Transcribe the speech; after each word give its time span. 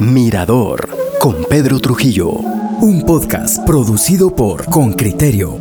Mirador 0.00 0.88
con 1.20 1.44
Pedro 1.44 1.78
Trujillo, 1.78 2.30
un 2.30 3.04
podcast 3.04 3.66
producido 3.66 4.34
por 4.34 4.64
Con 4.64 4.94
Criterio. 4.94 5.58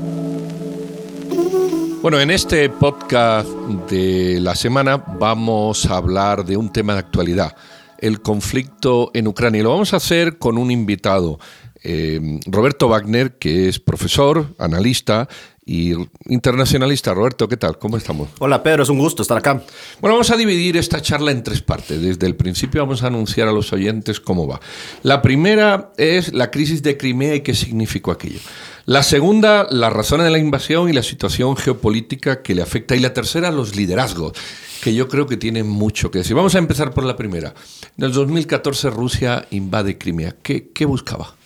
Bueno, 2.02 2.22
en 2.22 2.32
este 2.32 2.70
podcast 2.70 3.50
de 3.90 4.40
la 4.40 4.56
semana 4.56 4.96
vamos 4.96 5.86
a 5.88 5.98
hablar 5.98 6.46
de 6.46 6.56
un 6.56 6.72
tema 6.72 6.94
de 6.94 7.00
actualidad, 7.00 7.58
el 7.98 8.22
conflicto 8.22 9.12
en 9.14 9.28
Ucrania. 9.28 9.60
Y 9.60 9.64
lo 9.64 9.72
vamos 9.72 9.94
a 9.94 9.98
hacer 9.98 10.38
con 10.38 10.58
un 10.58 10.72
invitado, 10.72 11.38
eh, 11.90 12.40
Roberto 12.46 12.90
Wagner, 12.90 13.38
que 13.38 13.70
es 13.70 13.80
profesor, 13.80 14.54
analista 14.60 15.30
y 15.66 15.94
internacionalista. 16.28 17.14
Roberto, 17.14 17.48
¿qué 17.48 17.56
tal? 17.56 17.80
¿Cómo 17.80 17.96
estamos? 17.96 18.28
Hola 18.40 18.62
Pedro, 18.62 18.84
es 18.84 18.90
un 18.90 19.00
gusto 19.00 19.22
estar 19.22 19.38
acá. 19.38 19.64
Bueno, 20.02 20.16
vamos 20.16 20.30
a 20.30 20.36
dividir 20.36 20.76
esta 20.76 21.02
charla 21.02 21.32
en 21.32 21.44
tres 21.44 21.62
partes. 21.62 22.02
Desde 22.02 22.28
el 22.28 22.36
principio 22.36 22.82
vamos 22.82 23.04
a 23.04 23.08
anunciar 23.08 23.48
a 23.48 23.54
los 23.54 23.72
oyentes 23.72 24.20
cómo 24.20 24.48
va. 24.48 24.60
La 25.02 25.22
primera 25.22 25.94
es 25.96 26.34
la 26.34 26.52
crisis 26.52 26.84
de 26.84 26.98
Crimea 26.98 27.36
y 27.36 27.42
qué 27.42 27.56
significó 27.56 28.12
aquello. 28.12 28.40
La 28.86 29.02
segunda, 29.02 29.66
las 29.70 29.94
razones 29.94 30.26
de 30.26 30.32
la 30.32 30.40
invasión 30.40 30.90
y 30.90 30.94
la 30.94 31.04
situación 31.04 31.56
geopolítica 31.56 32.42
que 32.42 32.54
le 32.54 32.64
afecta. 32.64 32.98
Y 32.98 33.00
la 33.00 33.14
tercera, 33.14 33.50
los 33.50 33.78
liderazgos, 33.78 34.34
que 34.82 34.94
yo 34.94 35.08
creo 35.08 35.26
que 35.26 35.38
tienen 35.38 35.70
mucho 35.70 36.12
que 36.12 36.20
decir. 36.20 36.36
Vamos 36.36 36.56
a 36.56 36.60
empezar 36.60 36.94
por 36.94 37.06
la 37.06 37.16
primera. 37.16 37.54
En 37.98 38.04
el 38.04 38.12
2014 38.12 38.90
Rusia 38.90 39.48
invade 39.52 39.98
Crimea. 39.98 40.36
¿Qué, 40.42 40.70
qué 40.74 40.86
buscaba? 40.86 41.38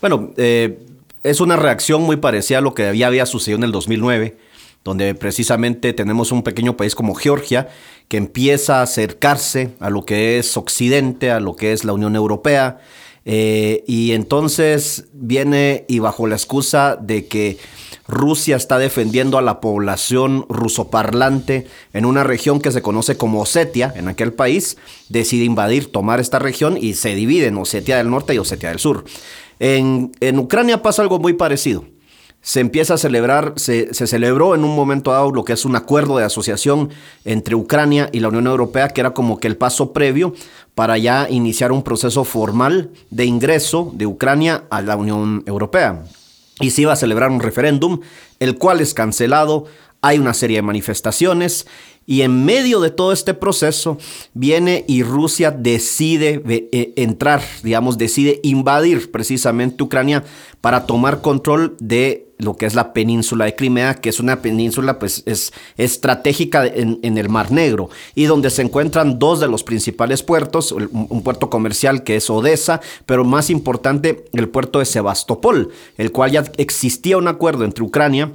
Bueno, 0.00 0.32
eh, 0.36 0.78
es 1.24 1.40
una 1.40 1.56
reacción 1.56 2.02
muy 2.02 2.16
parecida 2.16 2.58
a 2.58 2.60
lo 2.60 2.72
que 2.72 2.96
ya 2.96 3.08
había 3.08 3.26
sucedido 3.26 3.58
en 3.58 3.64
el 3.64 3.72
2009, 3.72 4.36
donde 4.84 5.14
precisamente 5.16 5.92
tenemos 5.92 6.30
un 6.30 6.44
pequeño 6.44 6.76
país 6.76 6.94
como 6.94 7.14
Georgia 7.14 7.68
que 8.06 8.16
empieza 8.16 8.78
a 8.78 8.82
acercarse 8.82 9.74
a 9.80 9.90
lo 9.90 10.04
que 10.04 10.38
es 10.38 10.56
Occidente, 10.56 11.32
a 11.32 11.40
lo 11.40 11.56
que 11.56 11.72
es 11.72 11.84
la 11.84 11.92
Unión 11.92 12.14
Europea, 12.14 12.78
eh, 13.30 13.84
y 13.86 14.12
entonces 14.12 15.04
viene 15.12 15.84
y 15.86 15.98
bajo 15.98 16.26
la 16.26 16.34
excusa 16.34 16.96
de 16.96 17.26
que 17.26 17.58
Rusia 18.06 18.56
está 18.56 18.78
defendiendo 18.78 19.36
a 19.36 19.42
la 19.42 19.60
población 19.60 20.46
rusoparlante 20.48 21.66
en 21.92 22.06
una 22.06 22.24
región 22.24 22.58
que 22.58 22.72
se 22.72 22.80
conoce 22.80 23.18
como 23.18 23.42
Osetia, 23.42 23.92
en 23.94 24.08
aquel 24.08 24.32
país, 24.32 24.78
decide 25.10 25.44
invadir, 25.44 25.92
tomar 25.92 26.20
esta 26.20 26.38
región 26.38 26.78
y 26.80 26.94
se 26.94 27.14
divide 27.14 27.48
en 27.48 27.58
Osetia 27.58 27.98
del 27.98 28.08
Norte 28.08 28.34
y 28.34 28.38
Osetia 28.38 28.70
del 28.70 28.78
Sur. 28.78 29.04
En, 29.58 30.10
Ucrania 30.38 30.80
pasa 30.80 31.02
algo 31.02 31.18
muy 31.18 31.34
parecido. 31.34 31.84
Se 32.48 32.60
empieza 32.60 32.94
a 32.94 32.96
celebrar, 32.96 33.52
se, 33.56 33.92
celebró 33.92 34.54
en 34.54 34.64
un 34.64 34.74
momento 34.74 35.12
dado 35.12 35.30
lo 35.32 35.44
que 35.44 35.52
es 35.52 35.66
un 35.66 35.76
acuerdo 35.76 36.16
de 36.16 36.24
asociación 36.24 36.88
entre 37.26 37.54
Ucrania 37.54 38.08
y 38.10 38.20
la 38.20 38.28
Unión 38.28 38.46
Europea, 38.46 38.88
que 38.88 39.02
era 39.02 39.10
como 39.10 39.38
que 39.38 39.48
el 39.48 39.58
paso 39.58 39.92
previo 39.92 40.32
para 40.74 40.96
ya 40.96 41.28
iniciar 41.28 41.72
un 41.72 41.82
proceso 41.82 42.24
formal 42.24 42.88
de 43.10 43.26
ingreso 43.26 43.92
de 43.94 44.06
Ucrania 44.06 44.64
a 44.70 44.80
la 44.80 44.96
Unión 44.96 45.42
Europea. 45.44 46.04
Y 46.58 46.70
se 46.70 46.80
iba 46.80 46.94
a 46.94 46.96
celebrar 46.96 47.30
un 47.30 47.40
referéndum, 47.40 48.00
el 48.40 48.56
cual 48.56 48.80
es 48.80 48.94
cancelado, 48.94 49.66
hay 50.00 50.18
una 50.18 50.32
serie 50.32 50.56
de 50.56 50.62
manifestaciones 50.62 51.66
y 52.06 52.22
en 52.22 52.46
medio 52.46 52.80
de 52.80 52.90
todo 52.90 53.12
este 53.12 53.34
proceso 53.34 53.98
viene 54.32 54.86
y 54.88 55.02
Rusia 55.02 55.50
decide 55.50 56.42
eh, 56.48 56.94
entrar, 56.96 57.42
digamos, 57.62 57.98
decide 57.98 58.40
invadir 58.42 59.10
precisamente 59.10 59.82
Ucrania 59.82 60.24
para 60.62 60.86
tomar 60.86 61.20
control 61.20 61.76
de 61.78 62.27
lo 62.38 62.56
que 62.56 62.66
es 62.66 62.74
la 62.74 62.92
península 62.92 63.44
de 63.44 63.54
Crimea, 63.54 63.94
que 63.94 64.08
es 64.08 64.20
una 64.20 64.40
península 64.40 64.98
pues 64.98 65.22
es 65.26 65.52
estratégica 65.76 66.66
en, 66.66 66.98
el 67.02 67.28
Mar 67.28 67.50
Negro 67.50 67.90
y 68.14 68.24
donde 68.24 68.50
se 68.50 68.62
encuentran 68.62 69.18
dos 69.18 69.40
de 69.40 69.48
los 69.48 69.64
principales 69.64 70.22
puertos, 70.22 70.72
un 70.72 71.22
puerto 71.22 71.50
comercial 71.50 72.04
que 72.04 72.16
es 72.16 72.30
Odessa, 72.30 72.80
pero 73.06 73.24
más 73.24 73.50
importante 73.50 74.24
el 74.32 74.48
puerto 74.48 74.78
de 74.78 74.84
Sebastopol, 74.84 75.70
el 75.96 76.12
cual 76.12 76.30
ya 76.30 76.44
existía 76.56 77.18
un 77.18 77.28
acuerdo 77.28 77.64
entre 77.64 77.82
Ucrania 77.82 78.32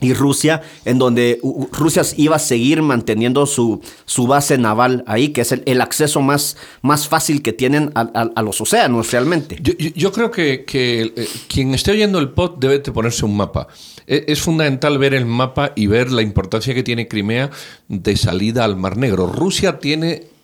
y 0.00 0.12
Rusia, 0.12 0.62
en 0.84 0.98
donde 0.98 1.40
Rusia 1.72 2.02
iba 2.16 2.36
a 2.36 2.38
seguir 2.38 2.82
manteniendo 2.82 3.46
su, 3.46 3.80
su 4.04 4.26
base 4.26 4.58
naval 4.58 5.04
ahí, 5.06 5.28
que 5.28 5.42
es 5.42 5.52
el, 5.52 5.80
acceso 5.80 6.20
más, 6.20 6.56
más 6.82 7.08
fácil 7.08 7.42
que 7.42 7.52
tienen 7.52 7.90
a, 7.94 8.42
los 8.42 8.60
océanos 8.60 9.10
realmente. 9.12 9.58
Yo, 9.94 10.12
creo 10.12 10.30
que, 10.30 10.64
eh, 10.72 11.28
quien 11.48 11.74
esté 11.74 11.92
oyendo 11.92 12.18
el 12.18 12.30
pod 12.30 12.58
debe 12.58 12.78
de 12.78 12.92
ponerse 12.92 13.24
un 13.24 13.36
mapa. 13.36 13.68
E, 14.06 14.24
es, 14.28 14.40
fundamental 14.40 14.98
ver 14.98 15.14
el 15.14 15.26
mapa 15.26 15.72
y 15.74 15.86
ver 15.86 16.10
la 16.12 16.22
importancia 16.22 16.74
que 16.74 16.82
tiene 16.82 17.08
Crimea 17.08 17.50
de 17.88 18.16
salida 18.16 18.64
al 18.64 18.76
Mar 18.76 18.96
Negro. 18.96 19.26
Rusia 19.26 19.78
tiene 19.78 20.37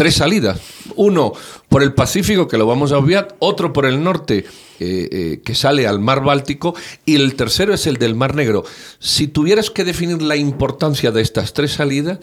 tres 0.00 0.14
salidas. 0.14 0.58
Uno 0.96 1.34
por 1.68 1.82
el 1.82 1.92
Pacífico, 1.92 2.48
que 2.48 2.56
lo 2.56 2.64
vamos 2.64 2.90
a 2.90 2.96
obviar, 2.96 3.36
otro 3.38 3.74
por 3.74 3.84
el 3.84 4.02
norte, 4.02 4.46
eh, 4.78 5.08
eh, 5.12 5.40
que 5.44 5.54
sale 5.54 5.86
al 5.86 6.00
mar 6.00 6.24
Báltico, 6.24 6.74
y 7.04 7.16
el 7.16 7.34
tercero 7.34 7.74
es 7.74 7.86
el 7.86 7.98
del 7.98 8.14
Mar 8.14 8.34
Negro. 8.34 8.64
Si 8.98 9.28
tuvieras 9.28 9.68
que 9.68 9.84
definir 9.84 10.22
la 10.22 10.36
importancia 10.36 11.10
de 11.10 11.20
estas 11.20 11.52
tres 11.52 11.72
salidas, 11.72 12.18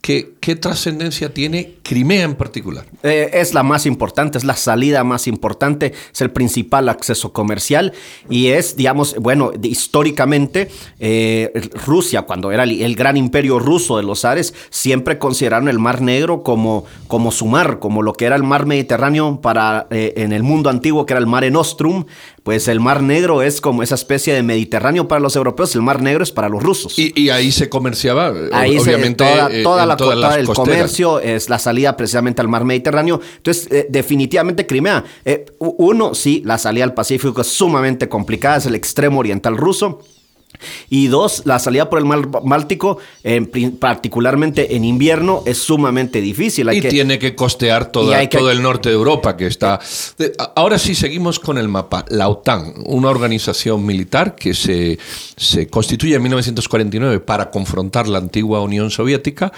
¿Qué, 0.00 0.54
trascendencia 0.54 1.34
tiene 1.34 1.78
Crimea 1.82 2.22
en 2.22 2.36
particular? 2.36 2.86
Eh, 3.02 3.30
es 3.32 3.54
la 3.54 3.64
más 3.64 3.86
importante, 3.86 4.38
es 4.38 4.44
la 4.44 4.54
salida 4.54 5.02
más 5.02 5.26
importante, 5.26 5.92
es 6.12 6.20
el 6.20 6.30
principal 6.30 6.88
acceso 6.88 7.32
comercial 7.32 7.92
y 8.30 8.48
es, 8.48 8.76
digamos, 8.76 9.16
bueno, 9.16 9.50
históricamente 9.64 10.68
eh, 11.00 11.50
Rusia, 11.84 12.22
cuando 12.22 12.52
era 12.52 12.62
el, 12.62 12.94
gran 12.94 13.16
imperio 13.16 13.58
ruso 13.58 13.96
de 13.96 14.04
los 14.04 14.24
Ares, 14.24 14.54
siempre 14.70 15.18
consideraron 15.18 15.68
el 15.68 15.80
Mar 15.80 16.00
Negro 16.00 16.44
como, 16.44 16.84
como 17.08 17.32
su 17.32 17.46
mar, 17.46 17.80
como 17.80 18.02
lo 18.02 18.12
que 18.12 18.26
era 18.26 18.36
el 18.36 18.44
mar 18.44 18.64
Mediterráneo 18.64 19.40
para, 19.40 19.88
eh, 19.90 20.14
en 20.18 20.32
el 20.32 20.44
mundo 20.44 20.70
antiguo, 20.70 21.04
que 21.04 21.14
era 21.14 21.20
el 21.20 21.26
Mare 21.26 21.50
Nostrum, 21.50 22.04
pues 22.46 22.68
el 22.68 22.78
Mar 22.78 23.02
Negro 23.02 23.42
es 23.42 23.60
como 23.60 23.82
esa 23.82 23.96
especie 23.96 24.32
de 24.32 24.44
Mediterráneo 24.44 25.08
para 25.08 25.20
los 25.20 25.34
europeos, 25.34 25.74
el 25.74 25.82
Mar 25.82 26.00
Negro 26.00 26.22
es 26.22 26.30
para 26.30 26.48
los 26.48 26.62
rusos. 26.62 26.96
Y, 26.96 27.28
ahí 27.28 27.50
se 27.50 27.68
comerciaba, 27.68 28.32
ahí 28.52 28.78
obviamente. 28.78 29.24
toda, 29.64 29.84
la 29.84 29.96
costa 29.96 30.36
del 30.36 30.46
comercio 30.46 31.18
es 31.18 31.48
la 31.48 31.58
salida 31.58 31.96
precisamente 31.96 32.40
al 32.40 32.46
Mar 32.46 32.64
Mediterráneo. 32.64 33.20
Entonces, 33.38 33.66
eh, 33.72 33.88
definitivamente 33.90 34.64
Crimea. 34.64 35.02
Eh, 35.24 35.46
uno, 35.58 36.14
sí, 36.14 36.40
la 36.44 36.56
salida 36.56 36.84
al 36.84 36.94
Pacífico 36.94 37.40
es 37.40 37.48
sumamente 37.48 38.08
complicada, 38.08 38.58
es 38.58 38.66
el 38.66 38.76
extremo 38.76 39.18
oriental 39.18 39.56
ruso. 39.56 40.02
Y 40.88 41.08
dos, 41.08 41.42
la 41.44 41.58
salida 41.58 41.90
por 41.90 41.98
el 41.98 42.04
mar 42.04 42.26
Báltico, 42.26 42.98
particularmente 43.78 44.76
en 44.76 44.84
invierno, 44.84 45.42
es 45.46 45.58
sumamente 45.58 46.20
difícil. 46.20 46.72
y 46.72 46.80
tiene 46.80 47.18
que 47.18 47.34
costear 47.34 47.90
todo 47.92 48.12
el 48.50 48.62
norte 48.62 48.88
de 48.88 48.94
Europa, 48.94 49.36
que 49.36 49.46
está... 49.46 49.80
Ahora 50.54 50.78
sí, 50.78 50.94
seguimos 50.94 51.38
con 51.38 51.58
el 51.58 51.68
mapa. 51.68 52.04
La 52.08 52.28
OTAN, 52.28 52.74
una 52.84 53.08
organización 53.08 53.84
militar 53.84 54.34
que 54.34 54.54
se, 54.54 54.98
se 55.36 55.68
constituye 55.68 56.14
en 56.14 56.22
1949 56.22 57.20
para 57.20 57.50
confrontar 57.50 58.08
la 58.08 58.18
antigua 58.18 58.60
Unión 58.60 58.90
Soviética 58.90 59.52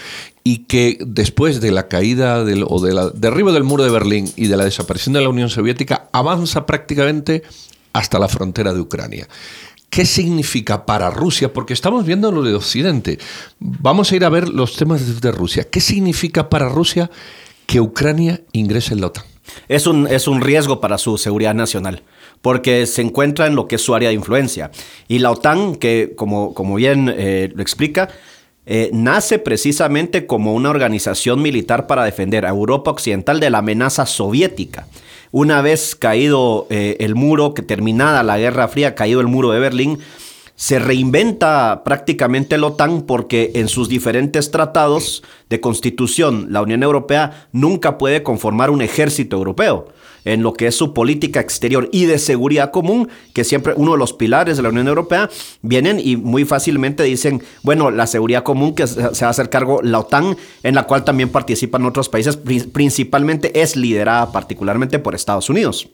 y 0.45 0.65
que 0.65 0.99
después 1.01 1.61
de 1.61 1.71
la 1.71 1.89
caída 1.89 2.45
del, 2.45 2.65
o 2.67 2.81
del 2.81 2.99
derribo 3.15 3.53
del 3.53 3.65
muro 3.65 3.85
de 3.85 3.91
Berlín 3.91 4.31
y 4.37 4.47
de 4.47 4.57
la 4.57 4.65
desaparición 4.65 5.13
de 5.13 5.21
la 5.21 5.29
Unión 5.29 5.51
Soviética, 5.51 6.09
avanza 6.13 6.65
prácticamente 6.65 7.43
hasta 7.93 8.19
la 8.19 8.29
frontera 8.29 8.73
de 8.73 8.81
Ucrania. 8.81 9.29
¿Qué 9.91 10.05
significa 10.05 10.85
para 10.87 11.11
Rusia? 11.11 11.53
Porque 11.53 11.73
estamos 11.73 12.05
viendo 12.05 12.31
lo 12.31 12.43
de 12.43 12.55
Occidente. 12.55 13.19
Vamos 13.59 14.13
a 14.13 14.17
ir 14.17 14.25
a 14.25 14.29
ver 14.29 14.49
los 14.49 14.77
temas 14.77 15.21
de 15.21 15.33
Rusia. 15.33 15.65
¿Qué 15.71 15.81
significa 15.81 16.51
para 16.51 16.69
Rusia 16.69 17.11
que 17.67 17.81
Ucrania 17.81 18.43
ingrese 18.53 18.95
en 18.95 19.01
la 19.01 19.09
OTAN? 19.09 19.25
Es 19.67 19.87
un, 19.87 20.07
es 20.07 20.29
un 20.29 20.43
riesgo 20.43 20.81
para 20.81 20.99
su 20.99 21.17
seguridad 21.17 21.55
nacional 21.55 22.03
porque 22.43 22.87
se 22.87 23.03
encuentra 23.03 23.47
en 23.47 23.57
lo 23.57 23.67
que 23.67 23.77
es 23.77 23.83
su 23.83 23.95
área 23.95 24.09
de 24.09 24.15
influencia. 24.15 24.71
Y 25.09 25.19
la 25.19 25.31
OTAN, 25.31 25.77
que 25.77 26.13
como, 26.17 26.55
como 26.55 26.77
bien 26.77 27.13
eh, 27.17 27.51
lo 27.55 27.63
explica, 27.63 28.09
eh, 28.67 28.91
nace 28.93 29.39
precisamente 29.39 30.27
como 30.27 30.55
una 30.55 30.71
organización 30.71 31.41
militar 31.41 31.87
para 31.87 32.05
defender 32.05 32.45
a 32.47 32.51
Europa 32.51 32.91
Occidental 32.91 33.41
de 33.41 33.51
la 33.51 33.59
amenaza 33.59 34.07
soviética. 34.07 34.87
Una 35.31 35.61
vez 35.61 35.95
caído 35.95 36.67
eh, 36.71 36.97
el 37.01 37.15
muro, 37.15 37.55
que 37.55 37.63
terminada 37.63 38.23
la 38.23 38.39
Guerra 38.39 38.69
Fría, 38.69 38.95
caído 38.95 39.21
el 39.21 39.27
muro 39.27 39.51
de 39.51 39.61
Berlín, 39.61 39.99
se 40.59 40.81
reinventa 40.81 41.83
prácticamente 41.85 42.59
la 42.59 42.67
OTAN 42.67 43.03
porque 43.03 43.53
en 43.55 43.69
sus 43.69 43.89
diferentes 43.89 44.51
tratados 44.51 45.23
de 45.49 45.61
constitución 45.61 46.49
la 46.51 46.63
Unión 46.63 46.83
Europea 46.83 47.47
nunca 47.53 47.97
puede 47.97 48.25
conformar 48.25 48.71
un 48.71 48.83
ejército 48.83 49.37
europeo 49.37 49.87
en 50.25 50.43
lo 50.43 50.53
que 50.53 50.67
es 50.67 50.75
su 50.75 50.95
política 50.95 51.41
exterior 51.41 51.89
y 51.93 52.07
de 52.07 52.19
seguridad 52.19 52.71
común, 52.71 53.09
que 53.33 53.45
siempre 53.45 53.75
uno 53.77 53.93
de 53.93 53.99
los 53.99 54.13
pilares 54.13 54.57
de 54.57 54.63
la 54.63 54.69
Unión 54.71 54.89
Europea, 54.89 55.31
vienen 55.63 56.01
y 56.03 56.17
muy 56.17 56.45
fácilmente 56.45 57.03
dicen, 57.03 57.43
bueno, 57.63 57.91
la 57.91 58.07
seguridad 58.07 58.43
común 58.43 58.75
que 58.75 58.87
se 58.87 59.01
va 59.01 59.27
a 59.27 59.31
hacer 59.31 59.51
cargo 59.51 59.81
la 59.83 60.01
OTAN, 60.01 60.37
en 60.63 60.75
la 60.75 60.85
cual 60.85 61.05
también 61.05 61.29
participan 61.29 61.85
otros 61.85 62.09
países, 62.09 62.37
principalmente 62.73 63.61
es 63.61 63.77
liderada 63.77 64.33
particularmente 64.33 64.99
por 64.99 65.15
Estados 65.15 65.49
Unidos. 65.51 65.89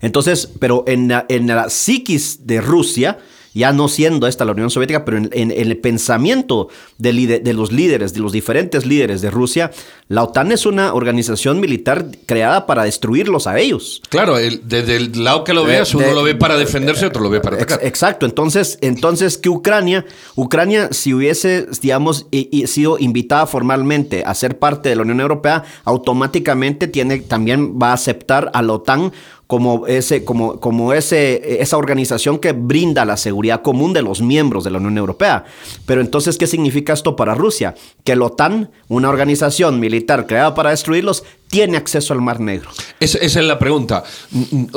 Entonces, 0.00 0.50
pero 0.58 0.84
en 0.86 1.08
la, 1.08 1.26
en 1.28 1.46
la 1.46 1.68
psiquis 1.68 2.46
de 2.46 2.60
Rusia, 2.60 3.18
ya 3.54 3.72
no 3.72 3.88
siendo 3.88 4.26
esta 4.26 4.44
la 4.44 4.52
Unión 4.52 4.70
Soviética, 4.70 5.04
pero 5.04 5.18
en, 5.18 5.50
el 5.50 5.76
pensamiento 5.78 6.68
de, 6.98 7.40
de, 7.42 7.52
los 7.52 7.72
líderes, 7.72 8.14
de 8.14 8.20
los 8.20 8.32
diferentes 8.32 8.86
líderes 8.86 9.20
de 9.20 9.30
Rusia, 9.30 9.70
la 10.08 10.24
OTAN 10.24 10.52
es 10.52 10.66
una 10.66 10.94
organización 10.94 11.60
militar 11.60 12.06
creada 12.26 12.66
para 12.66 12.84
destruirlos 12.84 13.46
a 13.46 13.58
ellos. 13.58 14.02
Claro, 14.08 14.36
desde 14.36 14.96
el 14.96 15.24
lado 15.24 15.44
que 15.44 15.54
lo 15.54 15.64
veas, 15.64 15.94
uno 15.94 16.12
lo 16.12 16.22
ve 16.22 16.34
para 16.34 16.56
defenderse, 16.56 17.06
otro 17.06 17.22
lo 17.22 17.30
ve 17.30 17.40
para 17.40 17.56
atacar. 17.56 17.80
Exacto, 17.82 18.26
entonces, 18.26 18.78
entonces 18.80 19.38
que 19.38 19.48
Ucrania, 19.48 20.04
Ucrania 20.34 20.88
si 20.92 21.14
hubiese, 21.14 21.66
digamos, 21.80 22.26
sido 22.66 22.98
invitada 22.98 23.46
formalmente 23.46 24.22
a 24.24 24.34
ser 24.34 24.58
parte 24.58 24.88
de 24.88 24.96
la 24.96 25.02
Unión 25.02 25.20
Europea, 25.20 25.64
automáticamente 25.84 26.88
tiene, 26.88 27.18
también 27.18 27.78
va 27.80 27.90
a 27.90 27.94
aceptar 27.94 28.50
a 28.54 28.62
la 28.62 28.74
OTAN 28.74 29.12
como, 29.50 29.88
ese, 29.88 30.24
como, 30.24 30.60
como 30.60 30.92
ese, 30.92 31.60
esa 31.60 31.76
organización 31.76 32.38
que 32.38 32.52
brinda 32.52 33.04
la 33.04 33.16
seguridad 33.16 33.62
común 33.62 33.92
de 33.92 34.00
los 34.00 34.22
miembros 34.22 34.62
de 34.62 34.70
la 34.70 34.78
Unión 34.78 34.96
Europea. 34.96 35.44
Pero 35.86 36.00
entonces, 36.00 36.38
¿qué 36.38 36.46
significa 36.46 36.92
esto 36.92 37.16
para 37.16 37.34
Rusia? 37.34 37.74
Que 38.04 38.14
la 38.14 38.26
OTAN, 38.26 38.70
una 38.86 39.08
organización 39.08 39.80
militar 39.80 40.28
creada 40.28 40.54
para 40.54 40.70
destruirlos, 40.70 41.24
tiene 41.48 41.78
acceso 41.78 42.14
al 42.14 42.20
Mar 42.20 42.38
Negro. 42.38 42.70
esa 43.00 43.18
es 43.18 43.34
la 43.44 43.58
pregunta. 43.58 44.04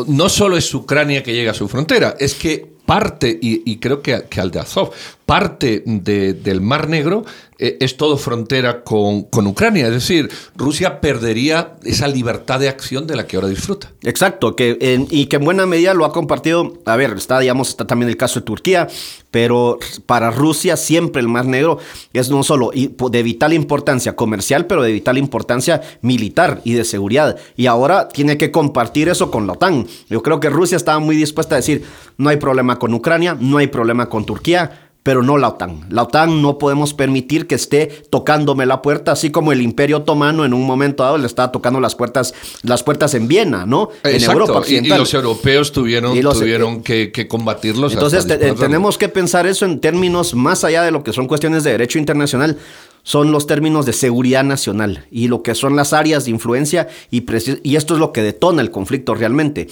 No 0.08 0.28
solo 0.28 0.58
es 0.58 0.74
Ucrania 0.74 1.22
que 1.22 1.36
llega 1.36 1.52
a 1.52 1.54
su 1.54 1.68
frontera, 1.68 2.16
es 2.18 2.34
que 2.34 2.74
parte, 2.86 3.38
y, 3.42 3.78
creo 3.78 4.02
que, 4.02 4.26
que, 4.30 4.42
al 4.42 4.52
de 4.52 4.60
Azov, 4.60 4.92
parte 5.26 5.84
del 5.86 6.62
Mar 6.62 6.90
Negro 6.90 7.24
eh, 7.60 7.78
es 7.80 7.96
todo 7.96 8.18
frontera 8.18 8.84
con, 8.84 9.24
con, 9.24 9.48
Ucrania. 9.48 9.88
Es 9.88 9.94
decir, 9.94 10.30
Rusia 10.56 11.00
perdería 11.00 11.76
esa 11.84 12.08
libertad 12.08 12.60
de 12.60 12.68
acción 12.68 13.08
de 13.08 13.16
la 13.16 13.26
que 13.26 13.38
ahora 13.38 13.48
disfruta. 13.48 13.92
Exacto, 14.02 14.56
que, 14.56 14.78
y 15.10 15.28
que 15.28 15.36
en 15.38 15.46
buena 15.46 15.66
medida 15.66 15.94
lo 15.94 16.04
ha 16.04 16.12
compartido, 16.12 16.74
a 16.86 16.96
ver, 16.98 17.14
está, 17.16 17.40
digamos, 17.40 17.70
está 17.70 17.88
también 17.88 18.10
el 18.10 18.18
caso 18.18 18.42
de 18.42 18.46
Turquía, 18.46 18.88
pero 19.32 19.80
para 20.06 20.30
Rusia 20.30 20.76
siempre 20.76 21.22
el 21.22 21.30
Mar 21.30 21.46
Negro 21.46 21.78
es 22.12 22.30
no 22.30 22.44
solo 22.44 22.72
de 22.74 23.24
vital 23.24 23.54
importancia 23.54 24.16
comercial, 24.16 24.66
pero 24.66 24.84
de 24.84 24.92
vital 24.92 25.18
importancia 25.18 25.82
militar 26.02 26.60
y 26.66 26.74
de 26.74 26.84
seguridad. 26.84 27.38
Y 27.56 27.68
ahora 27.68 28.10
tiene 28.10 28.38
que 28.38 28.52
compartir 28.52 29.10
eso 29.10 29.32
con 29.32 29.48
la 29.48 29.54
OTAN. 29.54 29.88
Yo 30.10 30.22
creo 30.22 30.40
que 30.40 30.50
Rusia 30.50 30.76
estaba 30.76 31.00
muy 31.00 31.16
dispuesta 31.16 31.56
a 31.56 31.60
decir, 31.60 31.84
no 32.18 32.30
hay 32.30 32.38
problema 32.38 32.78
con 32.78 32.94
Ucrania, 32.94 33.38
no 33.40 33.58
hay 33.58 33.68
problema 33.68 34.10
con 34.10 34.26
Turquía, 34.26 34.92
pero 35.04 35.22
no 35.22 35.38
la 35.38 35.50
OTAN. 35.50 35.86
La 35.90 36.04
OTAN 36.04 36.42
no 36.42 36.58
podemos 36.58 36.94
permitir 36.94 37.46
que 37.46 37.56
esté 37.56 37.88
tocándome 38.10 38.66
la 38.66 38.82
puerta, 38.82 39.12
así 39.12 39.32
como 39.32 39.52
el 39.52 39.62
Imperio 39.62 39.98
Otomano 39.98 40.46
en 40.46 40.54
un 40.54 40.66
momento 40.66 41.04
dado 41.04 41.18
le 41.18 41.28
estaba 41.28 41.52
tocando 41.52 41.82
las 41.82 41.96
puertas, 41.96 42.34
las 42.64 42.84
puertas 42.84 43.14
en 43.14 43.28
Viena, 43.28 43.66
¿no? 43.66 43.90
En 44.04 44.24
Europa 44.24 44.62
Y, 44.68 44.88
los 44.88 45.14
europeos 45.14 45.72
tuvieron, 45.74 46.20
tuvieron 46.20 46.82
que, 46.82 47.28
combatirlos. 47.28 47.94
Entonces 47.94 48.26
tenemos 48.26 48.98
que 48.98 49.10
pensar 49.10 49.46
eso 49.46 49.66
en 49.66 49.80
términos 49.80 50.34
más 50.34 50.64
allá 50.64 50.84
de 50.84 50.92
lo 50.92 51.04
que 51.04 51.12
son 51.12 51.28
cuestiones 51.28 51.64
de 51.64 51.72
derecho 51.72 52.00
internacional 52.00 52.58
son 53.04 53.32
los 53.32 53.48
términos 53.48 53.86
de 53.86 53.94
seguridad 53.94 54.44
nacional 54.44 55.06
y 55.12 55.28
lo 55.28 55.44
que 55.44 55.56
son 55.56 55.76
las 55.76 55.94
áreas 55.94 56.26
de 56.26 56.32
influencia 56.32 56.88
y, 57.12 57.26
y 57.64 57.76
esto 57.76 57.94
es 57.94 58.00
lo 58.00 58.12
que 58.12 58.24
detona 58.24 58.62
el 58.62 58.72
conflicto 58.72 59.14
realmente. 59.14 59.68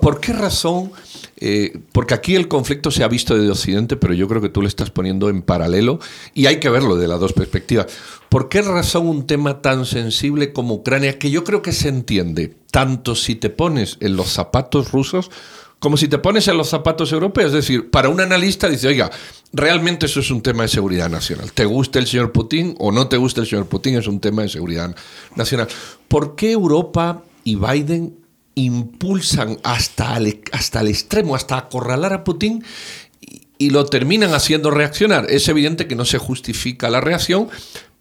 ¿Por 0.00 0.20
qué 0.20 0.32
razón 0.32 0.92
eh, 1.40 1.78
porque 1.92 2.14
aquí 2.14 2.34
el 2.34 2.48
conflicto 2.48 2.90
se 2.90 3.04
ha 3.04 3.08
visto 3.08 3.36
desde 3.36 3.50
Occidente, 3.50 3.96
pero 3.96 4.12
yo 4.12 4.26
creo 4.26 4.42
que 4.42 4.48
tú 4.48 4.60
le 4.60 4.68
estás 4.68 4.90
poniendo 4.90 5.28
en 5.28 5.42
paralelo 5.42 6.00
y 6.34 6.46
hay 6.46 6.58
que 6.58 6.68
verlo 6.68 6.96
de 6.96 7.06
las 7.06 7.20
dos 7.20 7.32
perspectivas. 7.32 7.86
¿Por 8.28 8.48
qué 8.48 8.62
razón 8.62 9.06
un 9.06 9.26
tema 9.26 9.62
tan 9.62 9.86
sensible 9.86 10.52
como 10.52 10.74
Ucrania, 10.74 11.18
que 11.18 11.30
yo 11.30 11.44
creo 11.44 11.62
que 11.62 11.72
se 11.72 11.88
entiende, 11.88 12.56
tanto 12.72 13.14
si 13.14 13.36
te 13.36 13.50
pones 13.50 13.98
en 14.00 14.16
los 14.16 14.28
zapatos 14.30 14.90
rusos 14.90 15.30
como 15.78 15.96
si 15.96 16.08
te 16.08 16.18
pones 16.18 16.48
en 16.48 16.56
los 16.56 16.68
zapatos 16.68 17.12
europeos? 17.12 17.48
Es 17.48 17.52
decir, 17.52 17.90
para 17.90 18.08
un 18.08 18.20
analista 18.20 18.68
dice, 18.68 18.88
oiga, 18.88 19.10
realmente 19.52 20.06
eso 20.06 20.20
es 20.20 20.30
un 20.30 20.42
tema 20.42 20.62
de 20.62 20.68
seguridad 20.68 21.08
nacional. 21.08 21.52
¿Te 21.52 21.64
gusta 21.64 21.98
el 21.98 22.06
señor 22.06 22.32
Putin 22.32 22.74
o 22.78 22.90
no 22.90 23.08
te 23.08 23.16
gusta 23.16 23.40
el 23.40 23.46
señor 23.46 23.66
Putin? 23.66 23.96
Es 23.96 24.06
un 24.06 24.20
tema 24.20 24.42
de 24.42 24.48
seguridad 24.48 24.94
nacional. 25.36 25.68
¿Por 26.08 26.34
qué 26.34 26.52
Europa 26.52 27.22
y 27.44 27.56
Biden 27.56 28.14
impulsan 28.58 29.58
hasta 29.62 30.16
el, 30.16 30.40
hasta 30.52 30.80
el 30.80 30.88
extremo, 30.88 31.34
hasta 31.34 31.56
acorralar 31.56 32.12
a 32.12 32.24
Putin 32.24 32.64
y, 33.58 33.70
lo 33.70 33.86
terminan 33.86 34.34
haciendo 34.34 34.70
reaccionar. 34.70 35.26
Es 35.30 35.48
evidente 35.48 35.86
que 35.86 35.94
no 35.94 36.04
se 36.04 36.18
justifica 36.18 36.90
la 36.90 37.00
reacción, 37.00 37.48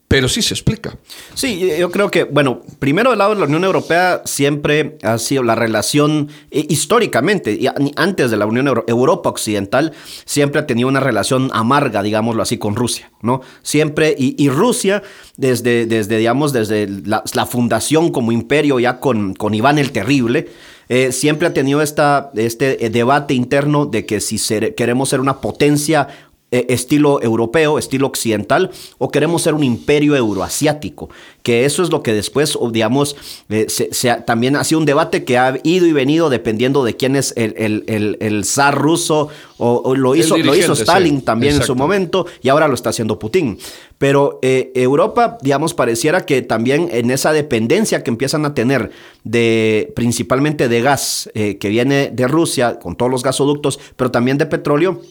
pero 0.08 0.30
sí 0.30 0.42
se 0.42 0.54
explica. 0.54 0.98
Sí, 1.34 1.70
yo 1.78 1.92
creo 1.92 2.10
que, 2.10 2.24
bueno, 2.24 2.62
primero 2.80 3.10
del 3.10 3.20
lado 3.20 3.34
de 3.34 3.42
la 3.42 3.46
Unión 3.46 3.66
Europea 3.66 4.22
siempre 4.24 4.98
ha 5.04 5.18
sido 5.18 5.44
la 5.44 5.54
relación 5.54 6.30
eh, 6.50 6.66
históricamente, 6.70 7.54
y 7.54 7.68
antes 7.98 8.32
de 8.32 8.38
la 8.38 8.46
Unión 8.46 8.68
Europea, 8.68 8.94
Europa 8.94 9.30
Occidental, 9.30 9.92
siempre 10.24 10.62
ha 10.62 10.66
tenido 10.66 10.88
una 10.88 11.02
relación 11.02 11.50
amarga, 11.54 12.04
digámoslo 12.04 12.42
así, 12.42 12.58
con 12.58 12.76
Rusia, 12.76 13.12
¿no? 13.22 13.42
Siempre, 13.64 14.16
y, 14.18 14.48
Rusia, 14.50 15.04
desde, 15.36 15.86
desde, 15.86 16.18
digamos, 16.18 16.54
desde 16.54 16.88
la, 16.88 17.46
fundación 17.46 18.12
como 18.12 18.32
imperio 18.32 18.80
ya 18.80 19.00
con, 19.00 19.34
con 19.34 19.54
Iván 19.54 19.78
el 19.78 19.92
Terrible, 19.92 20.48
eh, 20.90 21.12
siempre 21.12 21.48
ha 21.48 21.54
tenido 21.54 21.82
esta, 21.82 22.32
este 22.36 22.86
eh, 22.86 22.90
debate 22.90 23.34
interno 23.34 23.86
de 23.86 24.06
que 24.06 24.22
si 24.22 24.40
queremos 24.76 25.10
ser 25.10 25.20
una 25.20 25.42
potencia 25.42 26.08
eh, 26.50 26.68
estilo 26.70 27.22
europeo, 27.22 27.78
estilo 27.78 28.08
occidental, 28.08 28.72
o 29.00 29.12
queremos 29.12 29.42
ser 29.42 29.54
un 29.54 29.66
imperio 29.66 30.16
euroasiático, 30.16 31.10
que 31.44 31.66
eso 31.66 31.84
es 31.84 31.90
lo 31.90 32.02
que 32.02 32.14
después, 32.14 32.58
digamos, 32.72 33.18
eh, 33.50 33.66
se, 33.68 34.16
también 34.26 34.56
ha 34.56 34.64
sido 34.64 34.80
un 34.80 34.86
debate 34.86 35.26
que 35.26 35.38
ha 35.38 35.60
ido 35.64 35.86
y 35.86 35.92
venido 35.92 36.30
dependiendo 36.30 36.86
de 36.86 36.96
quién 36.96 37.18
es 37.18 37.34
el, 37.36 37.84
el, 37.88 38.46
zar 38.46 38.78
ruso, 38.78 39.28
o, 39.58 39.94
lo, 39.94 40.16
hizo, 40.16 40.38
lo 40.38 40.56
hizo 40.56 40.72
Stalin 40.72 41.22
también 41.22 41.56
en 41.56 41.64
su 41.64 41.76
momento, 41.76 42.28
y 42.42 42.48
ahora 42.48 42.70
lo 42.70 42.76
está 42.76 42.92
haciendo 42.92 43.20
Putin. 43.20 43.58
Pero 43.98 44.40
eh, 44.42 44.72
Europa, 44.74 45.38
digamos, 45.42 45.74
pareciera 45.74 46.26
que 46.26 46.44
también 46.44 46.88
en 46.94 47.12
esa 47.12 47.34
dependencia 47.34 48.04
que 48.04 48.12
empiezan 48.12 48.46
a 48.46 48.54
tener 48.54 48.92
de 49.26 49.92
principalmente 49.98 50.70
de 50.70 50.82
gas 50.82 51.30
que 51.34 51.68
viene 51.68 52.10
de 52.14 52.26
Rusia, 52.26 52.80
con 52.80 52.96
todos 52.96 53.12
los 53.12 53.22
gasoductos, 53.22 53.80
pero 53.98 54.12
también 54.12 54.38
de 54.38 54.46
petróleo, 54.46 55.02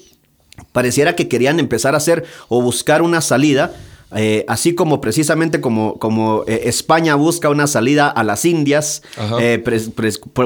Pareciera 0.73 1.17
que 1.17 1.29
querían 1.29 1.59
empezar 1.61 1.95
a 1.95 1.99
hacer 1.99 2.25
o 2.49 2.63
buscar 2.63 3.03
una 3.03 3.21
salida, 3.21 3.73
eh, 4.15 4.45
así 4.47 4.75
como 4.75 5.01
precisamente 5.01 5.61
como, 5.61 5.99
como 5.99 6.45
eh, 6.47 6.63
España 6.65 7.17
busca 7.17 7.49
una 7.49 7.67
salida 7.67 8.09
a 8.09 8.23
las 8.23 8.45
Indias, 8.45 9.03
eh, 9.41 9.63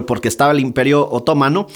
porque 0.06 0.28
estaba 0.28 0.52
el 0.52 0.60
imperio 0.60 1.08
otomano. 1.10 1.66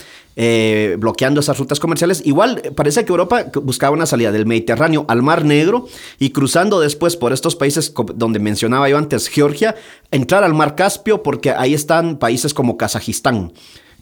bloqueando 0.99 1.41
esas 1.41 1.59
rutas 1.59 1.79
comerciales. 1.79 2.23
Igual 2.25 2.61
parece 2.75 3.05
que 3.05 3.13
Europa 3.13 3.47
buscaba 3.63 3.93
una 3.95 4.07
salida 4.07 4.33
del 4.33 4.47
Mediterráneo 4.47 5.05
al 5.07 5.23
Mar 5.23 5.45
Negro 5.45 5.87
y 6.19 6.31
cruzando 6.31 6.81
después 6.81 7.17
por 7.17 7.33
estos 7.33 7.55
países 7.55 7.93
donde 8.17 8.41
mencionaba 8.41 8.89
yo 8.89 8.99
antes, 8.99 9.29
Georgia, 9.29 9.77
entrar 10.11 10.43
al 10.43 10.55
Mar 10.55 10.75
Caspio 10.75 11.23
porque 11.23 11.53
ahí 11.53 11.75
están 11.75 12.19
países 12.19 12.53
como 12.53 12.77
Kazajistán. 12.77 13.53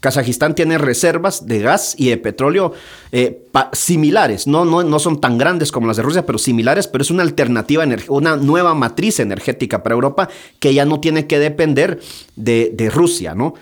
Kazajistán 0.02 0.56
tiene 0.56 0.78
reservas 0.78 1.46
de 1.46 1.60
gas 1.60 1.94
y 1.96 2.08
de 2.08 2.16
petróleo 2.16 2.72
eh, 3.12 3.44
similares, 3.72 4.48
no, 4.48 4.64
no, 4.64 4.82
no 4.82 4.98
son 4.98 5.20
tan 5.20 5.38
grandes 5.38 5.70
como 5.70 5.86
las 5.86 5.96
de 5.96 6.02
Rusia, 6.02 6.26
pero 6.26 6.38
similares, 6.38 6.88
pero 6.88 7.02
es 7.02 7.10
una 7.12 7.22
alternativa, 7.22 7.84
una 8.08 8.34
nueva 8.34 8.74
matriz 8.74 9.20
energética 9.20 9.84
para 9.84 9.94
Europa 9.94 10.28
que 10.58 10.74
ya 10.74 10.84
no 10.84 10.98
tiene 10.98 11.28
que 11.28 11.38
depender 11.38 12.00
de, 12.34 12.72
de 12.74 12.90
Rusia, 12.90 13.36
¿no? 13.36 13.54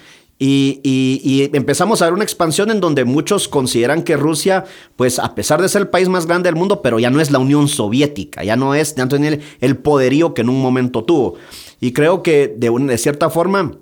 Y, 0.43 0.81
y, 0.83 1.55
empezamos 1.55 2.01
a 2.01 2.07
ver 2.07 2.15
una 2.15 2.25
expansión 2.25 2.71
en 2.71 2.81
donde 2.81 3.05
muchos 3.05 3.47
consideran 3.47 4.03
que 4.03 4.17
Rusia, 4.17 4.65
pues 4.97 5.19
a 5.19 5.35
pesar 5.35 5.61
de 5.61 5.69
ser 5.69 5.83
el 5.83 5.89
país 5.89 6.09
más 6.09 6.25
grande 6.25 6.47
del 6.47 6.57
mundo, 6.57 6.81
pero 6.81 6.99
ya 6.99 7.11
no 7.11 7.21
es 7.21 7.31
la 7.31 7.39
Unión 7.39 7.69
Soviética, 7.69 8.43
ya 8.43 8.57
no 8.57 8.75
es, 8.75 8.95
ya 8.95 9.05
no 9.05 9.11
tiene 9.11 9.41
el, 9.61 9.77
poderío 9.77 10.33
que 10.33 10.41
en 10.41 10.49
un 10.49 10.63
momento 10.63 11.05
tuvo. 11.05 11.35
Y 11.79 11.93
creo 11.93 12.23
que 12.23 12.55
de, 12.57 12.71
de 12.71 12.97
cierta 12.97 13.29
forma 13.29 13.73